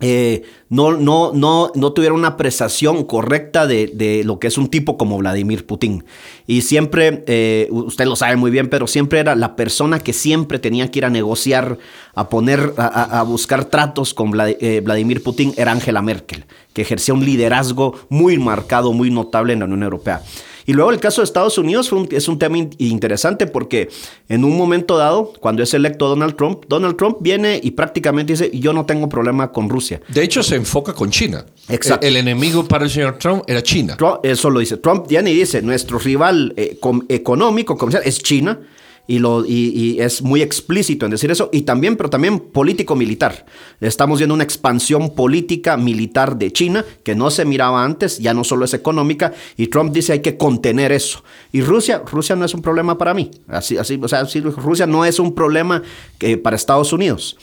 eh, 0.00 0.42
no, 0.70 0.96
no, 0.96 1.32
no, 1.32 1.70
no 1.76 1.92
tuvieron 1.92 2.18
una 2.18 2.28
apreciación 2.28 3.04
correcta 3.04 3.68
de, 3.68 4.22
lo 4.24 4.40
que 4.40 4.48
es 4.48 4.58
un 4.58 4.68
tipo 4.68 4.98
como 4.98 5.18
Vladimir 5.18 5.66
Putin. 5.66 6.04
Y 6.48 6.62
siempre, 6.62 7.22
eh, 7.28 7.68
usted 7.70 8.04
lo 8.04 8.16
sabe 8.16 8.34
muy 8.34 8.50
bien, 8.50 8.68
pero 8.68 8.88
siempre 8.88 9.20
era 9.20 9.36
la 9.36 9.54
persona 9.54 10.00
que 10.00 10.12
siempre 10.12 10.58
tenía 10.58 10.90
que 10.90 10.98
ir 10.98 11.04
a 11.04 11.10
negociar, 11.10 11.78
a 12.14 12.28
poner, 12.28 12.74
a, 12.76 13.22
buscar 13.22 13.66
tratos 13.66 14.14
con 14.14 14.32
eh, 14.38 14.80
Vladimir 14.84 15.22
Putin, 15.22 15.54
era 15.56 15.70
Angela 15.70 16.02
Merkel, 16.02 16.44
que 16.72 16.82
ejercía 16.82 17.14
un 17.14 17.24
liderazgo 17.24 17.94
muy 18.08 18.36
marcado, 18.38 18.92
muy 18.92 19.10
notable 19.10 19.52
en 19.52 19.60
la 19.60 19.66
Unión 19.66 19.84
Europea. 19.84 20.22
Y 20.66 20.72
luego 20.72 20.90
el 20.90 21.00
caso 21.00 21.20
de 21.20 21.24
Estados 21.24 21.58
Unidos 21.58 21.90
es 22.10 22.28
un 22.28 22.38
tema 22.38 22.58
interesante 22.78 23.46
porque 23.46 23.88
en 24.28 24.44
un 24.44 24.56
momento 24.56 24.96
dado, 24.96 25.32
cuando 25.40 25.62
es 25.62 25.74
electo 25.74 26.08
Donald 26.08 26.36
Trump, 26.36 26.64
Donald 26.68 26.96
Trump 26.96 27.18
viene 27.20 27.60
y 27.62 27.72
prácticamente 27.72 28.32
dice, 28.32 28.50
yo 28.52 28.72
no 28.72 28.86
tengo 28.86 29.08
problema 29.08 29.52
con 29.52 29.68
Rusia. 29.68 30.00
De 30.08 30.22
hecho, 30.22 30.42
se 30.42 30.56
enfoca 30.56 30.92
con 30.92 31.10
China. 31.10 31.44
Exacto. 31.68 32.06
El, 32.06 32.16
enemigo 32.16 32.66
para 32.66 32.84
el 32.84 32.90
señor 32.90 33.18
Trump 33.18 33.44
era 33.46 33.62
China. 33.62 33.96
eso 34.22 34.50
lo 34.50 34.60
dice. 34.60 34.76
Trump 34.78 35.06
viene 35.08 35.30
y 35.30 35.34
dice, 35.34 35.62
nuestro 35.62 35.98
rival 35.98 36.54
eh, 36.56 36.78
económico, 37.08 37.76
comercial, 37.76 38.02
es 38.06 38.22
China. 38.22 38.58
Y, 39.06 39.18
lo, 39.18 39.44
y, 39.44 40.00
es 40.00 40.22
muy 40.22 40.42
explícito 40.42 41.04
en 41.04 41.10
decir 41.10 41.30
eso, 41.30 41.50
y 41.52 41.62
también, 41.62 41.96
pero 41.96 42.10
también 42.10 42.40
político-militar. 42.40 43.44
Estamos 43.80 44.18
viendo 44.18 44.34
una 44.34 44.44
expansión 44.44 45.14
política 45.14 45.76
militar 45.76 46.36
de 46.36 46.52
China 46.52 46.84
que 47.02 47.14
no 47.14 47.30
se 47.30 47.44
miraba 47.44 47.84
antes, 47.84 48.18
ya 48.18 48.32
no 48.32 48.44
solo 48.44 48.64
es 48.64 48.74
económica, 48.74 49.32
y 49.56 49.66
Trump 49.66 49.92
dice 49.92 50.12
hay 50.12 50.20
que 50.20 50.36
contener 50.36 50.92
eso. 50.92 51.22
Y 51.52 51.60
Rusia, 51.60 52.02
Rusia 52.10 52.36
no 52.36 52.44
es 52.44 52.54
un 52.54 52.62
problema 52.62 52.96
para 52.96 53.14
mí, 53.14 53.30
así, 53.48 53.76
así, 53.76 53.98
o 54.02 54.08
sea, 54.08 54.24
Rusia 54.56 54.86
no 54.86 55.04
es 55.04 55.18
un 55.18 55.34
problema 55.34 55.82
que, 56.18 56.38
para 56.38 56.56
Estados 56.56 56.92
Unidos. 56.92 57.36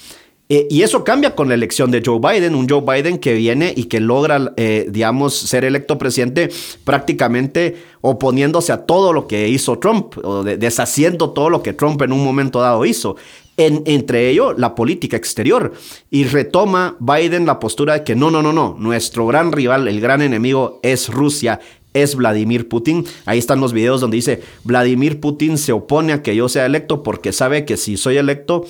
Eh, 0.53 0.67
y 0.69 0.81
eso 0.81 1.05
cambia 1.05 1.33
con 1.33 1.47
la 1.47 1.53
elección 1.53 1.91
de 1.91 2.03
Joe 2.05 2.19
Biden, 2.19 2.55
un 2.55 2.67
Joe 2.67 2.81
Biden 2.81 3.19
que 3.19 3.35
viene 3.35 3.73
y 3.73 3.85
que 3.85 4.01
logra, 4.01 4.51
eh, 4.57 4.85
digamos, 4.89 5.33
ser 5.33 5.63
electo 5.63 5.97
presidente 5.97 6.49
prácticamente 6.83 7.77
oponiéndose 8.01 8.73
a 8.73 8.85
todo 8.85 9.13
lo 9.13 9.27
que 9.27 9.47
hizo 9.47 9.79
Trump, 9.79 10.17
o 10.21 10.43
deshaciendo 10.43 11.29
todo 11.29 11.49
lo 11.49 11.63
que 11.63 11.71
Trump 11.71 12.01
en 12.01 12.11
un 12.11 12.21
momento 12.21 12.59
dado 12.59 12.83
hizo. 12.83 13.15
En, 13.55 13.83
entre 13.85 14.29
ello, 14.29 14.51
la 14.51 14.75
política 14.75 15.15
exterior. 15.15 15.71
Y 16.09 16.25
retoma 16.25 16.97
Biden 16.99 17.45
la 17.45 17.57
postura 17.57 17.93
de 17.93 18.03
que 18.03 18.17
no, 18.17 18.29
no, 18.29 18.41
no, 18.41 18.51
no, 18.51 18.75
nuestro 18.77 19.25
gran 19.27 19.53
rival, 19.53 19.87
el 19.87 20.01
gran 20.01 20.21
enemigo 20.21 20.81
es 20.83 21.07
Rusia, 21.07 21.61
es 21.93 22.15
Vladimir 22.15 22.67
Putin. 22.67 23.05
Ahí 23.25 23.39
están 23.39 23.61
los 23.61 23.71
videos 23.71 24.01
donde 24.01 24.17
dice, 24.17 24.41
Vladimir 24.65 25.21
Putin 25.21 25.57
se 25.57 25.71
opone 25.71 26.11
a 26.11 26.21
que 26.21 26.35
yo 26.35 26.49
sea 26.49 26.65
electo 26.65 27.03
porque 27.03 27.31
sabe 27.31 27.63
que 27.63 27.77
si 27.77 27.95
soy 27.95 28.17
electo 28.17 28.65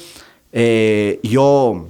eh, 0.52 1.20
yo, 1.24 1.88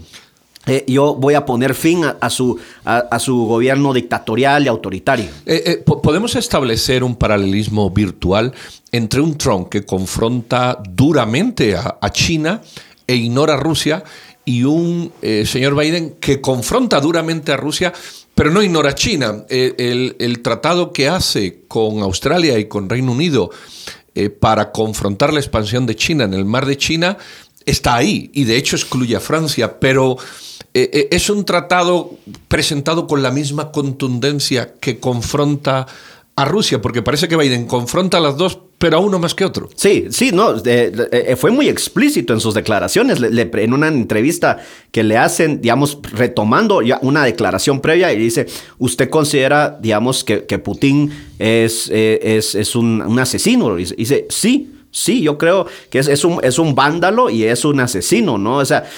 eh, 0.68 0.86
yo 0.88 1.16
voy 1.16 1.34
a 1.34 1.46
poner 1.46 1.74
fin 1.74 2.04
a, 2.20 2.30
su, 2.30 2.60
a, 2.86 3.20
su 3.20 3.46
gobierno 3.46 3.94
dictatorial 3.94 4.66
y 4.66 4.68
autoritario. 4.68 5.30
Eh, 5.46 5.84
podemos 5.86 6.36
establecer 6.36 7.04
un 7.04 7.16
paralelismo 7.16 7.90
virtual 7.90 8.54
entre 8.92 9.22
un 9.22 9.38
Trump 9.38 9.70
que 9.70 9.84
confronta 9.84 10.82
duramente 10.88 11.76
a, 11.76 12.10
China 12.12 12.62
e 13.08 13.16
ignora 13.16 13.56
a 13.56 13.58
Rusia 13.58 14.04
y 14.46 14.64
un 14.64 15.12
señor 15.22 15.76
Biden 15.76 16.16
que 16.20 16.42
confronta 16.42 17.00
duramente 17.00 17.52
a 17.52 17.58
Rusia 17.58 17.94
pero 18.34 18.50
no 18.50 18.64
ignora 18.64 18.92
a 18.92 18.96
China. 18.96 19.44
El, 19.50 20.16
el, 20.18 20.42
tratado 20.42 20.94
que 20.94 21.08
hace 21.08 21.64
con 21.68 22.00
Australia 22.00 22.58
y 22.58 22.66
con 22.66 22.90
Reino 22.90 23.12
Unido 23.12 23.52
para 24.40 24.72
confrontar 24.72 25.32
la 25.32 25.40
expansión 25.40 25.86
de 25.86 25.96
China 25.96 26.24
en 26.24 26.34
el 26.34 26.46
mar 26.46 26.66
de 26.66 26.78
China 26.78 27.18
está 27.66 27.96
ahí 27.96 28.30
y 28.34 28.44
de 28.46 28.58
hecho 28.58 28.76
excluye 28.76 29.16
a 29.16 29.20
Francia, 29.20 29.80
pero 29.80 30.18
eh, 30.74 30.90
eh, 30.94 31.08
es 31.12 31.30
un 31.30 31.44
tratado 31.44 32.18
presentado 32.48 33.08
con 33.08 33.22
la 33.22 33.32
misma 33.32 33.72
contundencia 33.72 34.74
que 34.80 35.00
confronta 35.00 35.86
a 36.34 36.46
Rusia, 36.46 36.82
porque 36.82 37.02
parece 37.02 37.28
que 37.28 37.36
Biden 37.36 37.68
confronta 37.68 38.18
a 38.18 38.22
las 38.22 38.38
dos, 38.38 38.58
pero 38.78 38.98
a 38.98 39.00
uno 39.02 39.20
más 39.20 39.36
que 39.36 39.44
otro. 39.44 39.70
Sí, 39.76 40.08
sí, 40.12 40.32
no, 40.32 40.56
eh, 40.64 41.36
fue 41.38 41.52
muy 41.52 41.68
explícito 41.68 42.34
en 42.34 42.40
sus 42.40 42.54
declaraciones. 42.54 43.20
en 43.22 43.74
una 43.74 43.90
entrevista 43.90 44.60
que 44.92 45.04
le 45.04 45.18
hacen, 45.18 45.60
digamos, 45.60 46.00
retomando 46.14 46.82
ya 46.82 47.00
una 47.02 47.26
declaración 47.26 47.82
previa, 47.82 48.14
y 48.14 48.18
dice, 48.18 48.48
¿usted 48.80 49.10
considera, 49.10 49.78
digamos, 49.82 50.24
que, 50.24 50.40
Putin 50.58 51.12
es, 51.38 51.90
es, 51.90 52.56
es 52.56 52.76
un, 52.76 53.02
un 53.02 53.20
asesino? 53.20 53.78
Y 53.78 53.84
dice, 53.84 54.26
sí. 54.30 54.78
Sí, 54.92 55.22
yo 55.22 55.38
creo 55.38 55.68
que 55.90 56.00
es, 56.00 56.26
un, 56.26 56.40
es 56.44 56.60
un 56.60 56.76
vándalo 56.76 57.30
y 57.30 57.46
es 57.46 57.64
un 57.64 57.80
asesino, 57.80 58.38
¿no? 58.38 58.58
O 58.58 58.66
sea, 58.66 58.90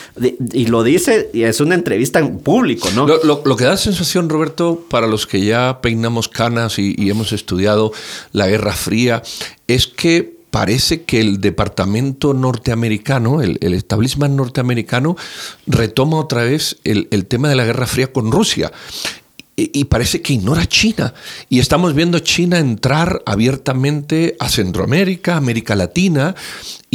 y 0.51 0.65
lo 0.65 0.81
dice, 0.81 1.29
y 1.33 1.43
es 1.43 1.61
una 1.61 1.75
entrevista 1.75 2.17
en 2.17 2.39
público, 2.39 2.89
¿no? 2.95 3.05
Lo, 3.05 3.55
que 3.55 3.65
da 3.65 3.77
sensación, 3.77 4.27
Roberto, 4.27 4.83
para 4.89 5.05
los 5.05 5.27
que 5.27 5.45
ya 5.45 5.81
peinamos 5.81 6.29
canas 6.29 6.79
y, 6.79 6.95
hemos 7.13 7.31
estudiado 7.31 7.91
la 8.31 8.47
Guerra 8.47 8.73
Fría, 8.73 9.21
es 9.67 9.85
que 9.85 10.35
parece 10.49 11.03
que 11.03 11.21
el 11.21 11.41
departamento 11.41 12.33
norteamericano, 12.33 13.41
el, 13.41 13.59
el 13.61 13.75
establishment 13.75 14.35
norteamericano, 14.35 15.15
retoma 15.67 16.17
otra 16.17 16.43
vez 16.43 16.77
el, 16.83 17.07
el, 17.11 17.27
tema 17.27 17.49
de 17.49 17.55
la 17.55 17.65
Guerra 17.65 17.85
Fría 17.85 18.11
con 18.11 18.31
Rusia 18.31 18.71
y 19.55 19.85
parece 19.85 20.21
que 20.21 20.33
ignora 20.33 20.65
China. 20.65 21.13
Y 21.49 21.59
estamos 21.59 21.93
viendo 21.93 22.19
China 22.19 22.59
entrar 22.59 23.21
abiertamente 23.25 24.35
a 24.39 24.49
Centroamérica, 24.49 25.37
América 25.37 25.75
Latina, 25.75 26.35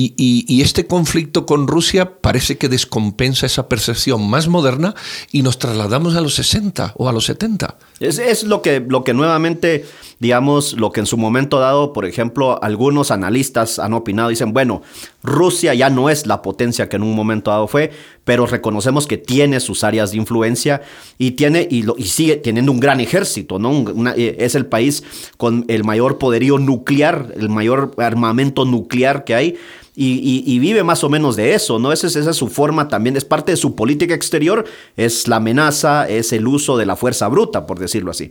y, 0.00 0.62
este 0.62 0.86
conflicto 0.86 1.44
con 1.44 1.66
Rusia 1.66 2.20
parece 2.20 2.56
que 2.56 2.68
descompensa 2.68 3.46
esa 3.46 3.68
percepción 3.68 4.28
más 4.28 4.46
moderna 4.46 4.94
y 5.32 5.42
nos 5.42 5.58
trasladamos 5.58 6.14
a 6.14 6.20
los 6.20 6.34
60 6.34 6.94
o 6.96 7.08
a 7.08 7.12
los 7.12 7.24
70. 7.24 7.76
Es, 7.98 8.18
es 8.18 8.44
lo, 8.44 8.62
que, 8.62 8.80
lo 8.80 9.02
que 9.02 9.12
nuevamente, 9.12 9.84
digamos, 10.20 10.74
lo 10.74 10.92
que 10.92 11.00
en 11.00 11.06
su 11.06 11.16
momento 11.16 11.58
dado, 11.58 11.92
por 11.92 12.06
ejemplo, 12.06 12.62
algunos 12.62 13.10
analistas 13.10 13.78
han 13.80 13.92
opinado, 13.92 14.28
dicen, 14.28 14.52
bueno, 14.52 14.82
Rusia 15.22 15.74
ya 15.74 15.90
no 15.90 16.10
es 16.10 16.26
la 16.26 16.42
potencia 16.42 16.88
que 16.88 16.96
en 16.96 17.02
un 17.02 17.16
momento 17.16 17.50
dado 17.50 17.66
fue, 17.66 17.90
pero 18.24 18.46
reconocemos 18.46 19.06
que 19.06 19.16
tiene 19.16 19.58
sus 19.58 19.82
áreas 19.82 20.12
de 20.12 20.18
influencia 20.18 20.82
y, 21.18 21.32
tiene, 21.32 21.66
y, 21.68 21.82
lo, 21.82 21.96
y 21.98 22.04
sigue 22.04 22.36
teniendo 22.36 22.70
un 22.70 22.78
gran 22.78 23.00
ejército, 23.00 23.58
¿no? 23.58 23.84
Eh, 24.16 24.36
es 24.38 24.54
el 24.54 24.66
país 24.66 25.02
con 25.36 25.64
el 25.68 25.82
mayor 25.82 26.18
poderío 26.18 26.58
nuclear, 26.58 27.32
el 27.36 27.48
mayor 27.48 27.94
armamento 27.98 28.64
nuclear 28.64 29.24
que 29.24 29.34
hay 29.34 29.58
y, 30.00 30.58
vive 30.60 30.84
más 30.84 31.02
o 31.02 31.08
menos 31.08 31.34
de 31.34 31.54
eso, 31.54 31.78
¿no? 31.78 31.92
Esa 31.92 32.06
es, 32.06 32.14
esa 32.14 32.32
su 32.32 32.48
forma 32.48 32.86
también, 32.88 33.16
es 33.16 33.24
parte 33.24 33.52
de 33.52 33.56
su 33.56 33.74
política 33.74 34.14
exterior, 34.14 34.64
es 34.96 35.26
la 35.26 35.36
amenaza, 35.36 36.08
es 36.08 36.32
el 36.32 36.46
uso 36.46 36.76
de 36.76 36.86
la 36.86 36.94
fuerza 36.94 37.26
bruta, 37.26 37.66
por 37.66 37.80
decirlo 37.80 38.12
así. 38.12 38.30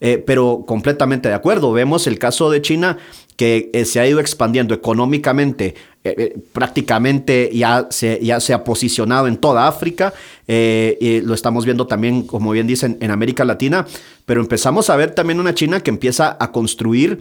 Eh, 0.00 0.18
pero 0.18 0.64
completamente 0.66 1.28
de 1.28 1.34
acuerdo, 1.34 1.72
vemos 1.72 2.08
el 2.08 2.18
caso 2.18 2.50
de 2.50 2.60
China 2.60 2.98
que 3.36 3.70
eh, 3.72 3.84
se 3.84 4.00
ha 4.00 4.06
ido 4.06 4.18
expandiendo 4.18 4.74
económicamente, 4.74 5.76
eh, 6.02 6.36
prácticamente 6.52 7.50
ya 7.54 7.86
se, 7.90 8.18
ya 8.20 8.40
se 8.40 8.52
ha 8.52 8.64
posicionado 8.64 9.28
en 9.28 9.36
toda 9.36 9.68
África, 9.68 10.12
y 10.46 11.20
lo 11.22 11.32
estamos 11.32 11.64
viendo 11.64 11.86
también, 11.86 12.24
como 12.24 12.50
bien 12.50 12.66
dicen, 12.66 12.98
en 13.00 13.10
América 13.10 13.44
Latina, 13.44 13.86
pero 14.26 14.40
empezamos 14.40 14.90
a 14.90 14.96
ver 14.96 15.12
también 15.12 15.40
una 15.40 15.54
China 15.54 15.80
que 15.80 15.90
empieza 15.90 16.36
a 16.38 16.52
construir 16.52 17.18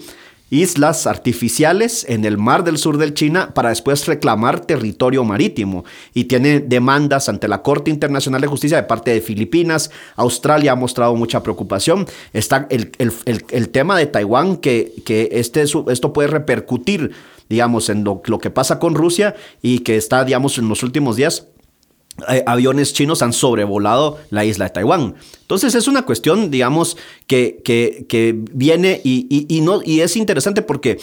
islas 0.54 1.08
artificiales 1.08 2.06
en 2.08 2.26
el 2.26 2.38
mar 2.38 2.64
del 2.64 2.78
sur 2.78 3.00
del 3.00 3.16
China 3.16 3.56
para 3.56 3.70
después 3.70 4.06
reclamar 4.06 4.60
territorio 4.60 5.24
marítimo 5.24 5.84
y 6.14 6.26
tiene 6.26 6.60
demandas 6.60 7.28
ante 7.28 7.48
la 7.48 7.64
Corte 7.64 7.90
Internacional 7.90 8.40
de 8.40 8.48
Justicia 8.48 8.78
de 8.78 8.84
parte 8.84 9.10
de 9.10 9.22
Filipinas. 9.22 9.90
Australia 10.16 10.74
ha 10.74 10.76
mostrado 10.76 11.16
mucha 11.16 11.42
preocupación. 11.42 12.06
Está 12.34 12.68
el, 12.70 12.92
tema 13.72 13.98
de 13.98 14.06
Taiwán, 14.06 14.58
que, 14.58 14.94
que 15.04 15.30
este, 15.32 15.64
esto 15.64 16.14
puede 16.14 16.28
repercutir, 16.28 17.14
digamos, 17.50 17.90
en 17.90 18.04
lo, 18.04 18.22
lo 18.26 18.38
que 18.38 18.52
pasa 18.52 18.78
con 18.78 18.94
Rusia 18.94 19.36
y 19.64 19.80
que 19.80 19.98
está, 19.98 20.24
digamos, 20.24 20.60
en 20.60 20.70
los 20.70 20.84
últimos 20.84 21.16
días 21.16 21.48
eh, 22.30 22.44
aviones 22.46 22.94
chinos 22.94 23.22
han 23.22 23.34
sobrevolado 23.34 24.20
la 24.30 24.46
isla 24.46 24.66
de 24.66 24.72
Taiwán. 24.72 25.16
Entonces 25.42 25.74
es 25.76 25.88
una 25.88 26.04
cuestión, 26.04 26.52
digamos, 26.52 26.98
que, 27.28 27.62
que, 27.64 28.36
viene 28.52 29.02
y, 29.04 29.60
no, 29.64 29.82
y 29.84 30.02
es 30.02 30.16
interesante 30.16 30.62
porque 30.62 31.00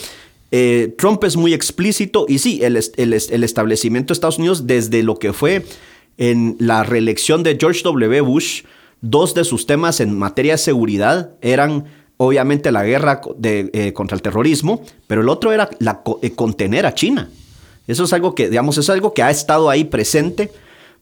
eh, 0.52 0.94
Trump 0.96 1.22
es 1.24 1.36
muy 1.36 1.52
explícito 1.52 2.26
y 2.28 2.38
sí, 2.38 2.60
el, 2.62 2.78
el, 2.96 3.44
establecimiento 3.44 4.08
de 4.08 4.14
Estados 4.14 4.38
Unidos 4.38 4.66
desde 4.66 5.02
lo 5.02 5.18
que 5.18 5.32
fue 5.32 5.64
en 6.16 6.56
la 6.58 6.84
reelección 6.84 7.42
de 7.42 7.56
George 7.58 7.82
W. 7.82 8.20
Bush, 8.20 8.62
dos 9.00 9.34
de 9.34 9.44
sus 9.44 9.66
temas 9.66 10.00
en 10.00 10.16
materia 10.16 10.52
de 10.52 10.58
seguridad 10.58 11.30
eran 11.40 11.86
obviamente 12.18 12.70
la 12.70 12.84
guerra 12.84 13.20
de, 13.36 13.70
eh, 13.72 13.92
contra 13.94 14.14
el 14.14 14.22
terrorismo, 14.22 14.82
pero 15.06 15.22
el 15.22 15.28
otro 15.28 15.52
era 15.52 15.70
la, 15.78 16.02
contener 16.36 16.86
a 16.86 16.94
China. 16.94 17.30
Eso 17.86 18.04
es 18.04 18.12
algo 18.12 18.34
que, 18.34 18.48
digamos, 18.50 18.78
es 18.78 18.90
algo 18.90 19.14
que 19.14 19.22
ha 19.22 19.30
estado 19.30 19.70
ahí 19.70 19.84
presente 19.84 20.52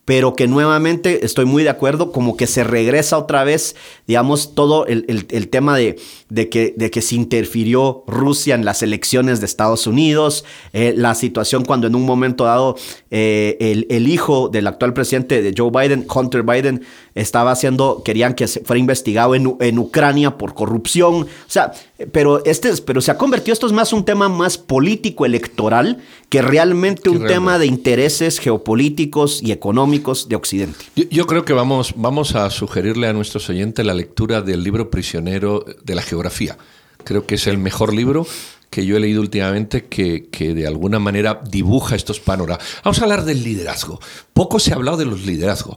pero 0.09 0.35
que 0.35 0.49
nuevamente 0.49 1.27
estoy 1.27 1.45
muy 1.45 1.65
de 1.65 1.69
acuerdo, 1.69 2.12
como 2.12 2.35
que 2.35 2.47
se 2.47 2.65
regresa 2.65 3.19
otra 3.19 3.45
vez, 3.45 3.77
digamos, 4.07 4.55
todo 4.55 4.87
el, 4.87 5.05
tema 5.50 5.77
de, 5.77 5.97
de, 6.31 6.49
que, 6.49 6.73
de 6.79 6.91
que 6.91 7.03
se 7.03 7.15
interfirió 7.15 8.05
Rusia 8.07 8.55
en 8.55 8.65
las 8.65 8.83
elecciones 8.83 9.41
de 9.41 9.45
Estados 9.45 9.87
Unidos, 9.87 10.47
eh, 10.73 10.95
la 10.97 11.15
situación 11.15 11.62
cuando 11.62 11.88
en 11.88 11.95
un 11.95 12.07
momento 12.07 12.45
dado 12.45 12.77
eh, 13.11 13.59
el, 13.61 13.87
el, 13.91 14.09
hijo 14.09 14.49
del 14.49 14.67
actual 14.69 14.95
presidente 14.95 15.43
de 15.43 15.53
Joe 15.55 15.71
Biden, 15.71 16.07
Hunter 16.09 16.43
Biden, 16.43 16.87
estaba 17.21 17.51
haciendo, 17.51 18.03
querían 18.05 18.35
que 18.35 18.47
fuera 18.47 18.79
investigado 18.79 19.35
en, 19.35 19.57
en 19.61 19.79
Ucrania 19.79 20.39
por 20.39 20.55
corrupción, 20.55 21.23
o 21.23 21.27
sea, 21.47 21.73
pero, 22.13 22.45
este, 22.45 22.73
pero 22.85 23.01
se 23.01 23.11
ha 23.11 23.19
convertido, 23.19 23.53
esto 23.53 23.67
es 23.67 23.73
más 23.73 23.93
un 23.93 24.05
tema 24.05 24.29
más 24.29 24.57
político 24.57 25.27
electoral 25.27 25.99
que 26.29 26.43
realmente 26.43 27.09
un 27.09 27.27
tema 27.27 27.59
de 27.59 27.67
intereses 27.67 28.39
geopolíticos 28.39 29.43
y 29.43 29.53
económicos 29.53 30.29
de 30.29 30.37
Occidente. 30.37 30.85
Yo, 30.95 31.27
creo 31.27 31.45
que 31.45 31.53
vamos, 31.53 31.95
vamos 31.97 32.35
a 32.35 32.51
sugerirle 32.51 33.09
a 33.09 33.13
nuestros 33.13 33.49
oyentes 33.51 33.85
la 33.85 33.95
lectura 33.95 34.43
del 34.43 34.63
libro 34.63 34.91
Prisionero 34.91 35.65
de 35.83 35.95
la 35.95 36.03
Geografía. 36.03 36.57
Creo 37.05 37.27
que 37.27 37.37
es 37.37 37.47
el 37.47 37.59
mejor 37.59 37.95
libro 37.95 38.27
que 38.71 38.85
yo 38.85 38.97
he 38.97 39.01
leído 39.01 39.21
últimamente 39.21 39.87
que, 39.87 40.29
que, 40.31 40.55
de 40.55 40.67
alguna 40.67 40.99
manera 40.99 41.41
dibuja 41.49 41.97
estos 41.97 42.21
panoramas. 42.21 42.65
Vamos 42.85 43.01
a 43.01 43.05
hablar 43.05 43.25
del 43.25 43.43
liderazgo. 43.43 44.01
Poco 44.33 44.59
se 44.59 44.73
ha 44.73 44.77
hablado 44.77 44.99
de 44.99 45.07
los 45.07 45.25
liderazgos. 45.25 45.77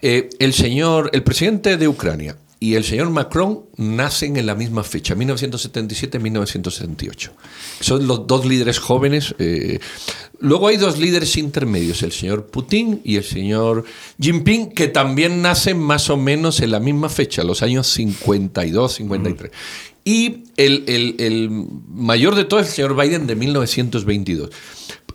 Eh, 0.00 0.30
el 0.38 0.52
señor, 0.52 1.10
el 1.12 1.22
presidente 1.22 1.76
de 1.76 1.88
Ucrania 1.88 2.36
y 2.62 2.76
el 2.76 2.84
señor 2.84 3.10
Macron 3.10 3.64
nacen 3.76 4.36
en 4.36 4.46
la 4.46 4.54
misma 4.54 4.84
fecha, 4.84 5.16
1977-1978. 5.16 7.30
Son 7.80 8.06
los 8.06 8.28
dos 8.28 8.46
líderes 8.46 8.78
jóvenes. 8.78 9.34
Eh, 9.40 9.80
luego 10.38 10.68
hay 10.68 10.76
dos 10.76 10.96
líderes 10.96 11.36
intermedios, 11.36 12.04
el 12.04 12.12
señor 12.12 12.46
Putin 12.46 13.00
y 13.02 13.16
el 13.16 13.24
señor 13.24 13.84
Jinping, 14.20 14.70
que 14.70 14.86
también 14.86 15.42
nacen 15.42 15.76
más 15.76 16.08
o 16.08 16.16
menos 16.16 16.60
en 16.60 16.70
la 16.70 16.78
misma 16.78 17.08
fecha, 17.08 17.42
los 17.42 17.62
años 17.62 17.88
52, 17.88 18.92
53. 18.92 19.50
Y 20.04 20.44
el, 20.56 20.84
el 21.18 21.48
mayor 21.88 22.34
de 22.34 22.44
todos 22.44 22.66
el 22.66 22.72
señor 22.72 22.96
Biden 23.00 23.26
de 23.26 23.36
1922. 23.36 24.50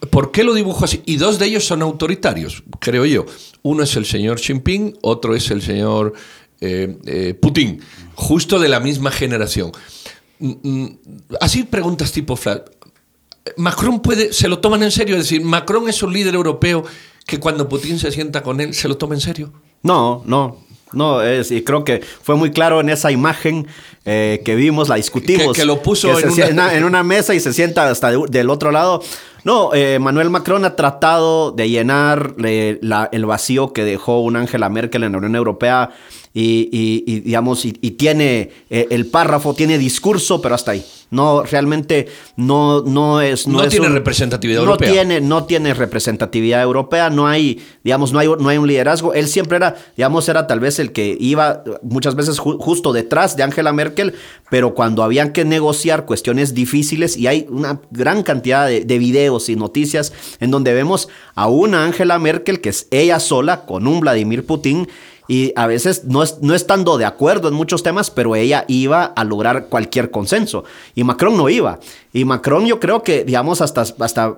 ¿Por 0.10 0.32
qué 0.32 0.44
lo 0.44 0.54
dibujo 0.54 0.86
así? 0.86 1.02
Y 1.06 1.18
dos 1.18 1.40
de 1.40 1.48
ellos 1.48 1.66
son 1.66 1.82
autoritarios, 1.82 2.64
creo 2.80 3.06
yo. 3.06 3.26
Uno 3.64 3.84
es 3.84 3.96
el 3.96 4.06
señor 4.06 4.40
Jinping, 4.40 4.98
otro 5.02 5.36
es 5.36 5.50
el 5.52 5.62
señor 5.62 6.14
eh, 6.62 6.98
eh, 7.06 7.34
Putin, 7.34 7.82
justo 8.16 8.60
de 8.60 8.70
la 8.70 8.80
misma 8.80 9.12
generación. 9.12 9.72
Mm, 10.40 10.54
mm, 10.64 11.00
así 11.42 11.64
preguntas 11.64 12.12
tipo. 12.12 12.38
Macron 13.58 14.02
puede, 14.02 14.34
se 14.34 14.48
lo 14.48 14.60
toman 14.60 14.84
en 14.84 14.92
serio, 14.92 15.16
es 15.16 15.24
decir, 15.24 15.42
Macron 15.42 15.90
es 15.90 16.02
un 16.04 16.14
líder 16.14 16.36
europeo 16.36 16.84
que 17.26 17.40
cuando 17.40 17.68
Putin 17.68 18.00
se 18.00 18.12
sienta 18.12 18.44
con 18.44 18.62
él, 18.62 18.74
se 18.74 18.88
lo 18.88 18.98
toma 18.98 19.16
en 19.16 19.22
serio. 19.22 19.54
No, 19.84 20.24
no, 20.26 20.64
no, 20.94 21.22
es, 21.22 21.52
y 21.52 21.64
creo 21.64 21.84
que 21.84 22.02
fue 22.02 22.36
muy 22.36 22.52
claro 22.52 22.80
en 22.80 22.90
esa 22.90 23.12
imagen 23.12 23.68
eh, 24.06 24.42
que 24.46 24.56
vimos, 24.56 24.90
la 24.90 24.96
discutimos. 24.96 25.56
Que, 25.56 25.66
lo 25.66 25.82
puso 25.82 26.18
en, 26.20 26.84
una... 26.84 27.04
mesa 27.04 27.36
y 27.36 27.40
se 27.40 27.54
sienta 27.54 27.90
hasta 27.90 28.12
del 28.12 28.50
otro 28.50 28.72
lado. 28.72 29.02
No, 29.44 29.72
Manuel 30.00 30.30
Macron 30.30 30.66
ha 30.66 30.76
tratado 30.76 31.52
de 31.52 31.70
llenar 31.70 32.36
el 32.38 33.26
vacío 33.26 33.72
que 33.72 33.86
dejó 33.86 34.20
un 34.20 34.36
Angela 34.36 34.68
Merkel 34.68 35.04
en 35.04 35.14
la 35.14 35.18
Unión 35.20 35.36
Europea 35.36 35.92
y, 36.40 37.22
digamos, 37.22 37.66
y, 37.66 37.74
tiene 37.74 38.52
eh, 38.70 38.88
el 38.92 39.08
párrafo, 39.08 39.56
tiene 39.56 39.78
discurso, 39.78 40.40
pero 40.42 40.54
hasta 40.54 40.72
ahí. 40.72 40.86
No, 41.10 41.44
realmente 41.44 42.08
no, 42.36 42.82
no 42.82 43.22
es... 43.22 43.48
No, 43.48 43.66
tiene 43.68 43.90
representatividad 43.90 44.60
no 44.60 44.66
europea. 44.72 44.92
Tiene, 44.92 45.22
no 45.22 45.46
tiene 45.46 45.74
representatividad 45.74 46.62
europea, 46.62 47.10
no 47.10 47.28
hay, 47.28 47.64
digamos, 47.84 48.12
no 48.12 48.20
hay, 48.20 48.28
no 48.28 48.50
hay 48.50 48.58
un 48.58 48.68
liderazgo. 48.68 49.14
Él 49.14 49.28
siempre 49.28 49.58
era, 49.58 49.76
digamos, 49.96 50.28
era 50.28 50.48
tal 50.48 50.60
vez 50.60 50.80
el 50.80 50.92
que 50.92 51.18
iba 51.20 51.64
muchas 51.82 52.16
veces 52.16 52.40
justo 52.40 52.92
detrás 52.92 53.38
de 53.38 53.44
Angela 53.44 53.72
Merkel, 53.72 54.16
pero 54.50 54.74
cuando 54.74 55.04
habían 55.04 55.32
que 55.32 55.46
negociar 55.46 56.06
cuestiones 56.06 56.54
difíciles, 56.54 57.16
y 57.16 57.28
hay 57.28 57.48
una 57.50 57.80
gran 57.92 58.24
cantidad 58.24 58.68
de, 58.68 58.84
de 58.84 58.98
videos 58.98 59.50
y 59.50 59.56
noticias 59.56 60.12
en 60.40 60.52
donde 60.52 60.74
vemos 60.74 61.08
a 61.36 61.48
una 61.48 61.86
Angela 61.86 62.20
Merkel 62.20 62.60
que 62.60 62.70
es 62.70 62.88
ella 62.92 63.20
sola 63.20 63.66
con 63.66 63.88
un 63.88 64.02
Vladimir 64.02 64.46
Putin 64.46 64.88
y 65.28 65.52
a 65.56 65.68
veces 65.68 66.06
no, 66.06 66.24
es, 66.24 66.40
no 66.42 66.56
estando 66.56 66.98
de 66.98 67.06
acuerdo 67.06 67.50
en 67.50 67.54
muchos 67.54 67.84
temas, 67.84 68.10
pero 68.10 68.36
ella 68.36 68.64
iba 68.68 69.04
a 69.04 69.24
lograr 69.24 69.68
cualquier 69.68 70.10
consenso. 70.10 70.64
Y 70.98 71.04
Macron 71.04 71.38
no 71.38 71.48
iba. 71.48 71.80
Y 72.12 72.26
Macron 72.26 72.66
yo 72.66 72.80
creo 72.80 73.04
que, 73.04 73.24
digamos, 73.24 73.62
hasta, 73.62 73.82
hasta 73.82 74.36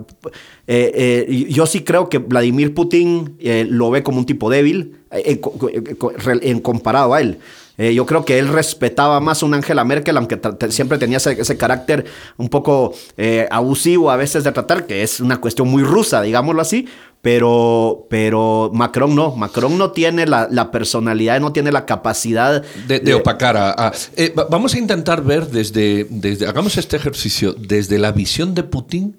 eh, 0.68 1.26
eh, 1.28 1.48
yo 1.50 1.66
sí 1.66 1.86
creo 1.86 2.10
que 2.10 2.18
Vladimir 2.18 2.74
Putin 2.74 3.38
eh, 3.40 3.66
lo 3.70 3.90
ve 3.92 4.04
como 4.04 4.18
un 4.18 4.26
tipo 4.26 4.50
débil 4.50 4.98
en 5.10 6.60
comparado 6.60 7.14
a 7.14 7.22
él. 7.22 7.40
Eh, 7.80 7.94
yo 7.94 8.06
creo 8.06 8.26
que 8.26 8.38
él 8.38 8.50
respetaba 8.50 9.22
más 9.22 9.42
a 9.42 9.46
un 9.46 9.54
Angela 9.54 9.86
Merkel, 9.86 10.18
aunque 10.18 10.38
siempre 10.70 10.98
tenía 10.98 11.16
ese, 11.16 11.58
carácter 11.58 12.04
un 12.36 12.50
poco 12.50 12.94
eh, 13.16 13.48
abusivo 13.50 14.12
a 14.12 14.18
veces 14.18 14.44
de 14.44 14.52
tratar, 14.52 14.86
que 14.86 15.02
es 15.02 15.22
una 15.22 15.40
cuestión 15.40 15.70
muy 15.70 15.82
rusa, 15.82 16.22
digámoslo 16.22 16.62
así. 16.62 16.90
Pero, 17.22 18.06
pero 18.10 18.70
Macron 18.74 19.16
no, 19.16 19.34
Macron 19.36 19.78
no 19.78 19.92
tiene 19.92 20.26
la, 20.26 20.72
personalidad, 20.72 21.40
no 21.40 21.54
tiene 21.54 21.72
la 21.72 21.86
capacidad 21.86 22.64
de, 22.88 23.14
opacar 23.14 23.56
a... 23.56 23.94
Eh, 24.18 24.34
vamos 24.50 24.74
a 24.74 24.78
intentar 24.78 25.24
ver 25.24 25.48
desde, 25.48 26.06
desde, 26.10 26.48
hagamos 26.48 26.78
este 26.78 26.98
ejercicio, 26.98 27.54
desde 27.54 27.98
la 27.98 28.12
visión 28.12 28.56
de 28.56 28.64
Putin, 28.64 29.16